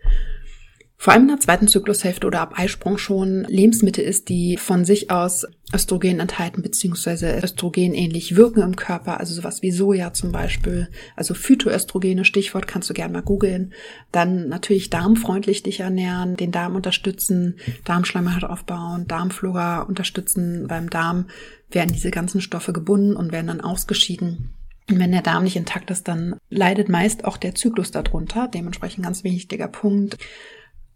vor 1.03 1.11
allem 1.11 1.23
in 1.23 1.27
der 1.35 1.39
zweiten 1.41 1.67
Zyklushälfte 1.67 2.25
oder 2.25 2.39
ab 2.39 2.53
Eisprung 2.57 2.97
schon 2.97 3.43
Lebensmittel 3.49 4.05
ist, 4.05 4.29
die 4.29 4.55
von 4.55 4.85
sich 4.85 5.11
aus 5.11 5.45
Östrogen 5.73 6.21
enthalten 6.21 6.61
beziehungsweise 6.61 7.41
Östrogen 7.43 7.93
ähnlich 7.93 8.37
wirken 8.37 8.61
im 8.61 8.77
Körper, 8.77 9.19
also 9.19 9.33
sowas 9.33 9.61
wie 9.61 9.71
Soja 9.71 10.13
zum 10.13 10.31
Beispiel, 10.31 10.87
also 11.17 11.33
Phytoöstrogene, 11.33 12.23
Stichwort 12.23 12.69
kannst 12.69 12.89
du 12.89 12.93
gerne 12.93 13.11
mal 13.11 13.21
googeln. 13.21 13.73
Dann 14.13 14.47
natürlich 14.47 14.91
darmfreundlich 14.91 15.61
dich 15.61 15.81
ernähren, 15.81 16.37
den 16.37 16.53
Darm 16.53 16.73
unterstützen, 16.73 17.57
Darmschleimhaut 17.83 18.45
aufbauen, 18.45 19.05
Darmflora 19.05 19.81
unterstützen. 19.81 20.67
Beim 20.69 20.89
Darm 20.89 21.25
werden 21.69 21.91
diese 21.91 22.11
ganzen 22.11 22.39
Stoffe 22.39 22.71
gebunden 22.71 23.17
und 23.17 23.33
werden 23.33 23.47
dann 23.47 23.59
ausgeschieden. 23.59 24.53
Und 24.89 24.99
wenn 24.99 25.11
der 25.11 25.21
Darm 25.21 25.43
nicht 25.43 25.57
intakt 25.57 25.91
ist, 25.91 26.07
dann 26.07 26.37
leidet 26.49 26.87
meist 26.87 27.25
auch 27.25 27.35
der 27.35 27.55
Zyklus 27.55 27.91
darunter. 27.91 28.47
Dementsprechend 28.47 29.03
ganz 29.03 29.25
wichtiger 29.25 29.67
Punkt. 29.67 30.17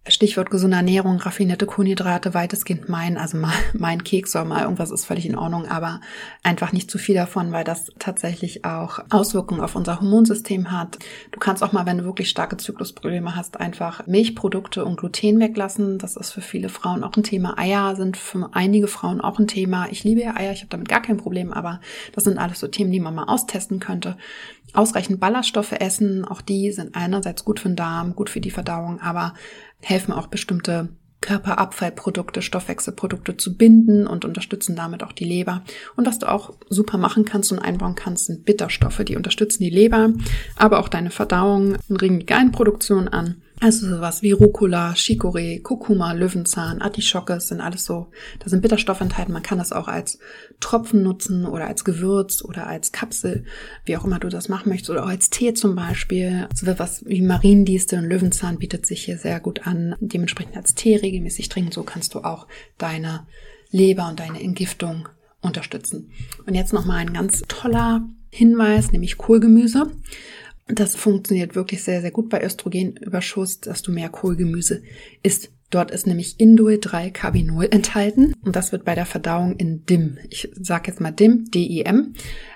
Stichwort 0.09 0.49
gesunde 0.49 0.77
Ernährung, 0.77 1.17
raffinierte 1.17 1.65
Kohlenhydrate, 1.65 2.33
weitestgehend 2.33 2.89
mein, 2.89 3.17
also 3.17 3.37
mal 3.37 3.53
mein 3.73 4.03
Keks 4.03 4.35
oder 4.35 4.45
mal 4.45 4.63
irgendwas 4.63 4.91
ist 4.91 5.05
völlig 5.05 5.25
in 5.25 5.37
Ordnung, 5.37 5.67
aber 5.67 6.01
einfach 6.43 6.71
nicht 6.71 6.89
zu 6.89 6.97
viel 6.97 7.15
davon, 7.15 7.51
weil 7.51 7.63
das 7.63 7.91
tatsächlich 7.99 8.65
auch 8.65 8.99
Auswirkungen 9.09 9.61
auf 9.61 9.75
unser 9.75 9.99
Hormonsystem 9.99 10.71
hat. 10.71 10.97
Du 11.31 11.39
kannst 11.39 11.63
auch 11.63 11.71
mal, 11.71 11.85
wenn 11.85 11.99
du 11.99 12.05
wirklich 12.05 12.29
starke 12.29 12.57
Zyklusprobleme 12.57 13.35
hast, 13.35 13.59
einfach 13.59 14.05
Milchprodukte 14.07 14.85
und 14.85 14.97
Gluten 14.97 15.39
weglassen. 15.39 15.97
Das 15.97 16.15
ist 16.15 16.31
für 16.31 16.41
viele 16.41 16.69
Frauen 16.69 17.03
auch 17.03 17.15
ein 17.15 17.23
Thema. 17.23 17.57
Eier 17.57 17.95
sind 17.95 18.17
für 18.17 18.49
einige 18.53 18.87
Frauen 18.87 19.21
auch 19.21 19.39
ein 19.39 19.47
Thema. 19.47 19.87
Ich 19.89 20.03
liebe 20.03 20.21
ja 20.21 20.35
Eier, 20.35 20.53
ich 20.53 20.59
habe 20.59 20.69
damit 20.69 20.89
gar 20.89 21.01
kein 21.01 21.17
Problem, 21.17 21.53
aber 21.53 21.81
das 22.13 22.23
sind 22.23 22.37
alles 22.37 22.59
so 22.59 22.67
Themen, 22.67 22.91
die 22.91 22.99
man 22.99 23.15
mal 23.15 23.25
austesten 23.25 23.79
könnte. 23.79 24.17
Ausreichend 24.73 25.19
Ballaststoffe 25.19 25.73
essen, 25.73 26.25
auch 26.25 26.41
die 26.41 26.71
sind 26.71 26.95
einerseits 26.95 27.45
gut 27.45 27.59
für 27.59 27.69
den 27.69 27.75
Darm, 27.75 28.15
gut 28.15 28.29
für 28.29 28.41
die 28.41 28.51
Verdauung, 28.51 28.99
aber 28.99 29.33
helfen 29.81 30.13
auch 30.13 30.27
bestimmte 30.27 30.89
Körperabfallprodukte, 31.21 32.41
Stoffwechselprodukte 32.41 33.37
zu 33.37 33.57
binden 33.57 34.05
und 34.05 34.23
unterstützen 34.23 34.75
damit 34.75 35.03
auch 35.03 35.13
die 35.13 35.25
Leber. 35.25 35.63
Und 35.95 36.05
was 36.05 36.19
du 36.19 36.31
auch 36.31 36.53
super 36.69 36.97
machen 36.97 37.25
kannst 37.25 37.51
und 37.51 37.59
einbauen 37.59 37.95
kannst, 37.95 38.25
sind 38.25 38.45
Bitterstoffe, 38.45 39.03
die 39.03 39.15
unterstützen 39.15 39.63
die 39.63 39.69
Leber, 39.69 40.13
aber 40.55 40.79
auch 40.79 40.89
deine 40.89 41.09
Verdauung 41.09 41.75
und 41.89 42.01
regen 42.01 42.19
die 42.19 42.25
Gallenproduktion 42.25 43.07
an. 43.07 43.41
Also 43.59 43.89
sowas 43.89 44.21
wie 44.21 44.33
Rucola, 44.33 44.91
Chicorée, 44.91 45.61
Kurkuma, 45.63 46.13
Löwenzahn, 46.13 46.79
Artischocke 46.79 47.39
sind 47.41 47.59
alles 47.59 47.85
so, 47.85 48.07
da 48.37 48.49
sind 48.49 48.61
Bitterstoffe 48.61 49.01
enthalten. 49.01 49.33
Man 49.33 49.41
kann 49.41 49.57
das 49.57 49.73
auch 49.73 49.87
als 49.87 50.19
Tropfen 50.59 51.01
nutzen 51.01 51.43
oder 51.45 51.65
als 51.65 51.83
Gewürz 51.83 52.43
oder 52.43 52.67
als 52.67 52.91
Kapsel, 52.91 53.45
wie 53.85 53.97
auch 53.97 54.05
immer 54.05 54.19
du 54.19 54.29
das 54.29 54.47
machen 54.47 54.69
möchtest, 54.69 54.91
oder 54.91 55.05
auch 55.05 55.09
als 55.09 55.31
Tee 55.31 55.55
zum 55.55 55.75
Beispiel. 55.75 56.47
So 56.53 56.67
was 56.77 57.03
wie 57.07 57.21
Mariendieste 57.21 57.97
und 57.97 58.05
Löwenzahn 58.05 58.59
bietet 58.59 58.85
sich 58.85 59.03
hier 59.05 59.17
sehr 59.17 59.39
gut 59.39 59.65
an. 59.65 59.95
Dementsprechend 59.99 60.55
als 60.55 60.75
Tee 60.75 60.95
regelmäßig 60.95 61.49
trinken. 61.49 61.71
So 61.71 61.81
kannst 61.81 62.13
du 62.13 62.19
auch 62.19 62.45
deine 62.77 63.25
Leber 63.71 64.07
und 64.07 64.19
deine 64.19 64.39
Entgiftung 64.39 65.09
unterstützen. 65.41 66.11
Und 66.45 66.53
jetzt 66.53 66.73
nochmal 66.73 66.97
ein 66.97 67.13
ganz 67.13 67.41
toller 67.47 68.07
Hinweis, 68.29 68.91
nämlich 68.91 69.17
Kohlgemüse. 69.17 69.91
Das 70.67 70.95
funktioniert 70.95 71.55
wirklich 71.55 71.83
sehr, 71.83 72.01
sehr 72.01 72.11
gut 72.11 72.29
bei 72.29 72.43
Östrogenüberschuss, 72.43 73.61
dass 73.61 73.81
du 73.81 73.91
mehr 73.91 74.09
Kohlgemüse 74.09 74.83
isst. 75.23 75.51
Dort 75.69 75.91
ist 75.91 76.07
nämlich 76.07 76.39
Indol-3-Carbinol 76.39 77.67
enthalten 77.71 78.33
und 78.41 78.55
das 78.55 78.71
wird 78.71 78.85
bei 78.85 78.95
der 78.95 79.05
Verdauung 79.05 79.57
in 79.57 79.85
DIM, 79.85 80.17
ich 80.29 80.49
sage 80.53 80.87
jetzt 80.87 81.01
mal 81.01 81.11
DIM, 81.11 81.51
D-I-M, 81.51 82.13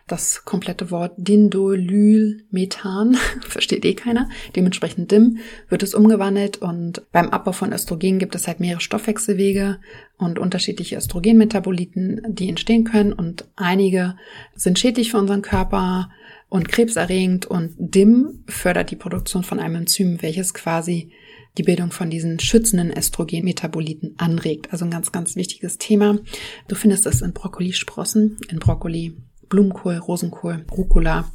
das 0.07 0.45
komplette 0.45 0.91
Wort 0.91 1.15
Dindolylmethan, 1.17 3.17
versteht 3.41 3.83
eh 3.83 3.95
keiner, 3.95 4.29
dementsprechend 4.55 5.11
DIM 5.11 5.39
wird 5.67 5.83
es 5.83 5.93
umgewandelt 5.93 6.61
und 6.61 7.01
beim 7.11 7.31
Abbau 7.31 7.51
von 7.51 7.73
Östrogen 7.73 8.17
gibt 8.17 8.35
es 8.35 8.47
halt 8.47 8.61
mehrere 8.61 8.79
Stoffwechselwege 8.79 9.79
und 10.17 10.39
unterschiedliche 10.39 10.95
Östrogenmetaboliten, 10.95 12.21
die 12.29 12.47
entstehen 12.47 12.85
können 12.85 13.11
und 13.11 13.43
einige 13.57 14.15
sind 14.55 14.79
schädlich 14.79 15.11
für 15.11 15.17
unseren 15.17 15.41
Körper, 15.41 16.11
und 16.51 16.67
krebserregend 16.67 17.45
und 17.45 17.75
DIM 17.77 18.43
fördert 18.45 18.91
die 18.91 18.97
Produktion 18.97 19.43
von 19.43 19.57
einem 19.57 19.75
Enzym, 19.75 20.21
welches 20.21 20.53
quasi 20.53 21.13
die 21.57 21.63
Bildung 21.63 21.91
von 21.91 22.09
diesen 22.09 22.41
schützenden 22.41 22.91
Östrogenmetaboliten 22.91 24.15
anregt. 24.17 24.73
Also 24.73 24.83
ein 24.83 24.91
ganz, 24.91 25.13
ganz 25.13 25.37
wichtiges 25.37 25.77
Thema. 25.77 26.19
Du 26.67 26.75
findest 26.75 27.05
es 27.05 27.21
in 27.21 27.31
Brokkolisprossen, 27.31 28.35
in 28.49 28.59
Brokkoli, 28.59 29.15
Blumenkohl, 29.47 29.95
Rosenkohl, 29.95 30.65
Rucola. 30.69 31.31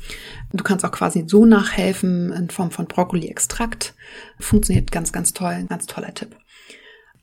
Du 0.53 0.63
kannst 0.63 0.85
auch 0.85 0.93
quasi 0.93 1.25
so 1.27 1.47
nachhelfen 1.47 2.31
in 2.33 2.51
Form 2.51 2.71
von 2.71 2.87
Brokkoli-Extrakt. 2.87 3.95
Funktioniert 4.39 4.93
ganz, 4.93 5.13
ganz 5.13 5.33
toll. 5.33 5.49
Ein 5.49 5.69
ganz 5.69 5.87
toller 5.87 6.13
Tipp. 6.13 6.37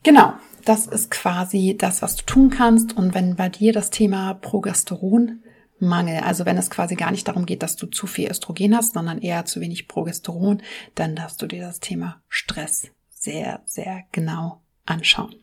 Genau. 0.02 0.32
Das 0.64 0.88
ist 0.88 1.12
quasi 1.12 1.76
das, 1.78 2.02
was 2.02 2.16
du 2.16 2.24
tun 2.24 2.50
kannst. 2.50 2.96
Und 2.96 3.14
wenn 3.14 3.36
bei 3.36 3.50
dir 3.50 3.72
das 3.72 3.90
Thema 3.90 4.34
Progesteron 4.34 5.43
Mangel. 5.78 6.20
Also 6.20 6.46
wenn 6.46 6.56
es 6.56 6.70
quasi 6.70 6.94
gar 6.94 7.10
nicht 7.10 7.26
darum 7.28 7.46
geht, 7.46 7.62
dass 7.62 7.76
du 7.76 7.86
zu 7.86 8.06
viel 8.06 8.30
Östrogen 8.30 8.76
hast, 8.76 8.94
sondern 8.94 9.18
eher 9.18 9.44
zu 9.44 9.60
wenig 9.60 9.88
Progesteron, 9.88 10.62
dann 10.94 11.16
darfst 11.16 11.40
du 11.42 11.46
dir 11.46 11.62
das 11.62 11.80
Thema 11.80 12.22
Stress 12.28 12.90
sehr, 13.10 13.62
sehr 13.64 14.04
genau 14.12 14.62
anschauen. 14.86 15.34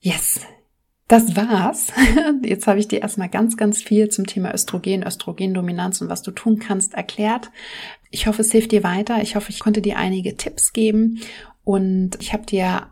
Yes. 0.00 0.40
Das 1.06 1.36
war's. 1.36 1.92
Jetzt 2.42 2.66
habe 2.66 2.80
ich 2.80 2.88
dir 2.88 3.02
erstmal 3.02 3.28
ganz, 3.28 3.58
ganz 3.58 3.82
viel 3.82 4.08
zum 4.08 4.26
Thema 4.26 4.54
Östrogen, 4.54 5.02
Östrogendominanz 5.02 6.00
und 6.00 6.08
was 6.08 6.22
du 6.22 6.30
tun 6.30 6.58
kannst 6.58 6.94
erklärt. 6.94 7.50
Ich 8.10 8.26
hoffe, 8.26 8.40
es 8.40 8.52
hilft 8.52 8.72
dir 8.72 8.82
weiter. 8.82 9.20
Ich 9.20 9.36
hoffe, 9.36 9.50
ich 9.50 9.60
konnte 9.60 9.82
dir 9.82 9.98
einige 9.98 10.36
Tipps 10.36 10.72
geben 10.72 11.20
und 11.62 12.16
ich 12.20 12.32
habe 12.32 12.46
dir 12.46 12.88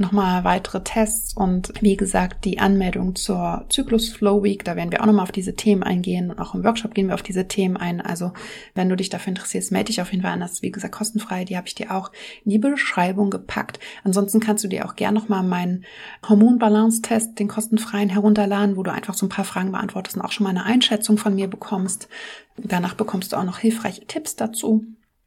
nochmal 0.00 0.44
weitere 0.44 0.82
Tests 0.82 1.36
und 1.36 1.72
wie 1.80 1.96
gesagt 1.96 2.44
die 2.44 2.58
Anmeldung 2.58 3.14
zur 3.14 3.66
Zyklus 3.68 4.08
Flow 4.08 4.42
Week. 4.42 4.64
Da 4.64 4.74
werden 4.74 4.90
wir 4.90 5.02
auch 5.02 5.06
nochmal 5.06 5.24
auf 5.24 5.32
diese 5.32 5.54
Themen 5.54 5.82
eingehen 5.82 6.30
und 6.30 6.38
auch 6.38 6.54
im 6.54 6.64
Workshop 6.64 6.94
gehen 6.94 7.08
wir 7.08 7.14
auf 7.14 7.22
diese 7.22 7.46
Themen 7.46 7.76
ein. 7.76 8.00
Also 8.00 8.32
wenn 8.74 8.88
du 8.88 8.96
dich 8.96 9.10
dafür 9.10 9.28
interessierst, 9.28 9.72
melde 9.72 9.86
dich 9.86 10.00
auf 10.00 10.10
jeden 10.10 10.22
Fall 10.22 10.32
an. 10.32 10.40
Das 10.40 10.52
ist 10.52 10.62
wie 10.62 10.70
gesagt 10.70 10.94
kostenfrei. 10.94 11.44
Die 11.44 11.56
habe 11.56 11.68
ich 11.68 11.74
dir 11.74 11.94
auch 11.94 12.10
in 12.44 12.50
die 12.50 12.58
Beschreibung 12.58 13.30
gepackt. 13.30 13.78
Ansonsten 14.02 14.40
kannst 14.40 14.64
du 14.64 14.68
dir 14.68 14.86
auch 14.86 14.96
gern 14.96 15.14
nochmal 15.14 15.42
meinen 15.42 15.84
Hormonbalance-Test, 16.28 17.38
den 17.38 17.48
kostenfreien, 17.48 18.08
herunterladen, 18.08 18.76
wo 18.76 18.82
du 18.82 18.92
einfach 18.92 19.14
so 19.14 19.26
ein 19.26 19.30
paar 19.30 19.44
Fragen 19.44 19.72
beantwortest 19.72 20.16
und 20.16 20.22
auch 20.22 20.32
schon 20.32 20.44
mal 20.44 20.50
eine 20.50 20.64
Einschätzung 20.64 21.18
von 21.18 21.34
mir 21.34 21.48
bekommst. 21.48 22.08
Danach 22.56 22.94
bekommst 22.94 23.32
du 23.32 23.36
auch 23.36 23.44
noch 23.44 23.58
hilfreiche 23.58 24.06
Tipps 24.06 24.36
dazu. 24.36 24.84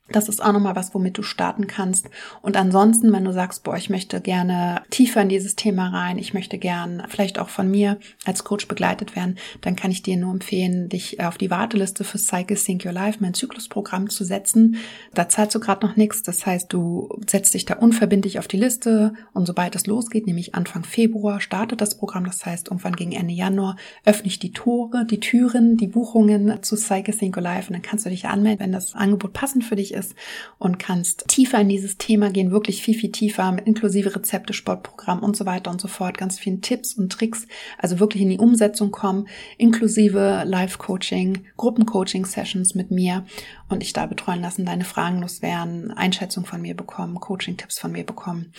Das 0.09 0.27
ist 0.27 0.43
auch 0.43 0.51
nochmal 0.51 0.75
was, 0.75 0.93
womit 0.93 1.17
du 1.17 1.23
starten 1.23 1.65
kannst. 1.65 2.09
Und 2.41 2.57
ansonsten, 2.57 3.13
wenn 3.13 3.23
du 3.23 3.31
sagst, 3.31 3.63
boah, 3.63 3.77
ich 3.77 3.89
möchte 3.89 4.19
gerne 4.19 4.81
tiefer 4.89 5.21
in 5.21 5.29
dieses 5.29 5.55
Thema 5.55 5.87
rein, 5.87 6.17
ich 6.17 6.33
möchte 6.33 6.57
gern 6.57 7.03
vielleicht 7.07 7.39
auch 7.39 7.47
von 7.47 7.71
mir 7.71 7.97
als 8.25 8.43
Coach 8.43 8.67
begleitet 8.67 9.15
werden, 9.15 9.37
dann 9.61 9.77
kann 9.77 9.91
ich 9.91 10.03
dir 10.03 10.17
nur 10.17 10.33
empfehlen, 10.33 10.89
dich 10.89 11.23
auf 11.23 11.37
die 11.37 11.49
Warteliste 11.49 12.03
für 12.03 12.17
Cycle 12.17 12.57
Sync 12.57 12.83
Your 12.85 12.91
Life, 12.91 13.19
mein 13.21 13.33
Zyklusprogramm 13.33 14.09
zu 14.09 14.25
setzen. 14.25 14.75
Da 15.13 15.29
zahlst 15.29 15.55
du 15.55 15.61
gerade 15.61 15.87
noch 15.87 15.95
nichts. 15.95 16.21
Das 16.21 16.45
heißt, 16.45 16.73
du 16.73 17.07
setzt 17.25 17.53
dich 17.53 17.63
da 17.63 17.75
unverbindlich 17.75 18.39
auf 18.39 18.49
die 18.49 18.57
Liste 18.57 19.13
und 19.31 19.45
sobald 19.45 19.73
es 19.73 19.87
losgeht, 19.87 20.27
nämlich 20.27 20.53
Anfang 20.53 20.83
Februar, 20.83 21.39
startet 21.39 21.79
das 21.79 21.97
Programm. 21.97 22.25
Das 22.25 22.45
heißt, 22.45 22.67
irgendwann 22.67 22.97
gegen 22.97 23.13
Ende 23.13 23.33
Januar 23.33 23.77
öffne 24.03 24.27
ich 24.27 24.37
die 24.37 24.51
Tore, 24.51 25.05
die 25.05 25.21
Türen, 25.21 25.77
die 25.77 25.87
Buchungen 25.87 26.61
zu 26.61 26.75
Cycle 26.75 27.13
Sync 27.13 27.37
Your 27.37 27.43
Life 27.43 27.69
und 27.69 27.73
dann 27.73 27.81
kannst 27.81 28.05
du 28.05 28.09
dich 28.09 28.25
anmelden, 28.25 28.59
wenn 28.59 28.73
das 28.73 28.95
Angebot 28.95 29.31
passend 29.31 29.63
für 29.63 29.77
dich 29.77 29.92
ist 29.93 30.15
und 30.57 30.79
kannst 30.79 31.27
tiefer 31.27 31.61
in 31.61 31.69
dieses 31.69 31.97
Thema 31.97 32.31
gehen, 32.31 32.51
wirklich 32.51 32.81
viel, 32.81 32.95
viel 32.95 33.11
tiefer 33.11 33.57
inklusive 33.65 34.15
Rezepte, 34.15 34.53
Sportprogramm 34.53 35.23
und 35.23 35.35
so 35.35 35.45
weiter 35.45 35.71
und 35.71 35.79
so 35.79 35.87
fort, 35.87 36.17
ganz 36.17 36.39
vielen 36.39 36.61
Tipps 36.61 36.93
und 36.93 37.11
Tricks, 37.11 37.47
also 37.77 37.99
wirklich 37.99 38.23
in 38.23 38.29
die 38.29 38.39
Umsetzung 38.39 38.91
kommen, 38.91 39.27
inklusive 39.57 40.43
Live-Coaching, 40.45 41.45
Gruppencoaching-Sessions 41.57 42.75
mit 42.75 42.91
mir 42.91 43.25
und 43.69 43.83
ich 43.83 43.93
da 43.93 44.05
betreuen 44.05 44.41
lassen, 44.41 44.65
deine 44.65 44.85
Fragen 44.85 45.21
loswerden, 45.21 45.91
Einschätzung 45.91 46.45
von 46.45 46.61
mir 46.61 46.75
bekommen, 46.75 47.19
Coaching-Tipps 47.19 47.79
von 47.79 47.91
mir 47.91 48.05
bekommen 48.05 48.53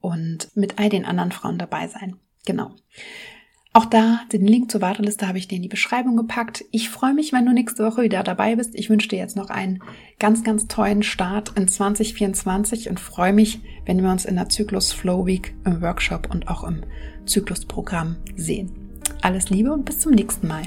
und 0.00 0.54
mit 0.54 0.78
all 0.78 0.88
den 0.88 1.04
anderen 1.04 1.32
Frauen 1.32 1.58
dabei 1.58 1.88
sein. 1.88 2.16
Genau. 2.46 2.72
Auch 3.72 3.84
da, 3.84 4.20
den 4.32 4.46
Link 4.46 4.70
zur 4.70 4.80
Warteliste 4.80 5.28
habe 5.28 5.38
ich 5.38 5.46
dir 5.46 5.56
in 5.56 5.62
die 5.62 5.68
Beschreibung 5.68 6.16
gepackt. 6.16 6.64
Ich 6.72 6.90
freue 6.90 7.14
mich, 7.14 7.32
wenn 7.32 7.46
du 7.46 7.52
nächste 7.52 7.84
Woche 7.84 8.02
wieder 8.02 8.24
dabei 8.24 8.56
bist. 8.56 8.74
Ich 8.74 8.90
wünsche 8.90 9.08
dir 9.08 9.20
jetzt 9.20 9.36
noch 9.36 9.48
einen 9.48 9.80
ganz, 10.18 10.42
ganz 10.42 10.66
tollen 10.66 11.04
Start 11.04 11.52
in 11.56 11.68
2024 11.68 12.90
und 12.90 12.98
freue 12.98 13.32
mich, 13.32 13.60
wenn 13.86 14.02
wir 14.02 14.10
uns 14.10 14.24
in 14.24 14.34
der 14.34 14.48
Zyklus 14.48 14.92
Flow 14.92 15.24
Week 15.24 15.54
im 15.64 15.80
Workshop 15.82 16.28
und 16.32 16.48
auch 16.48 16.64
im 16.64 16.82
Zyklusprogramm 17.26 18.16
sehen. 18.34 18.72
Alles 19.22 19.50
Liebe 19.50 19.72
und 19.72 19.84
bis 19.84 20.00
zum 20.00 20.12
nächsten 20.12 20.48
Mal. 20.48 20.64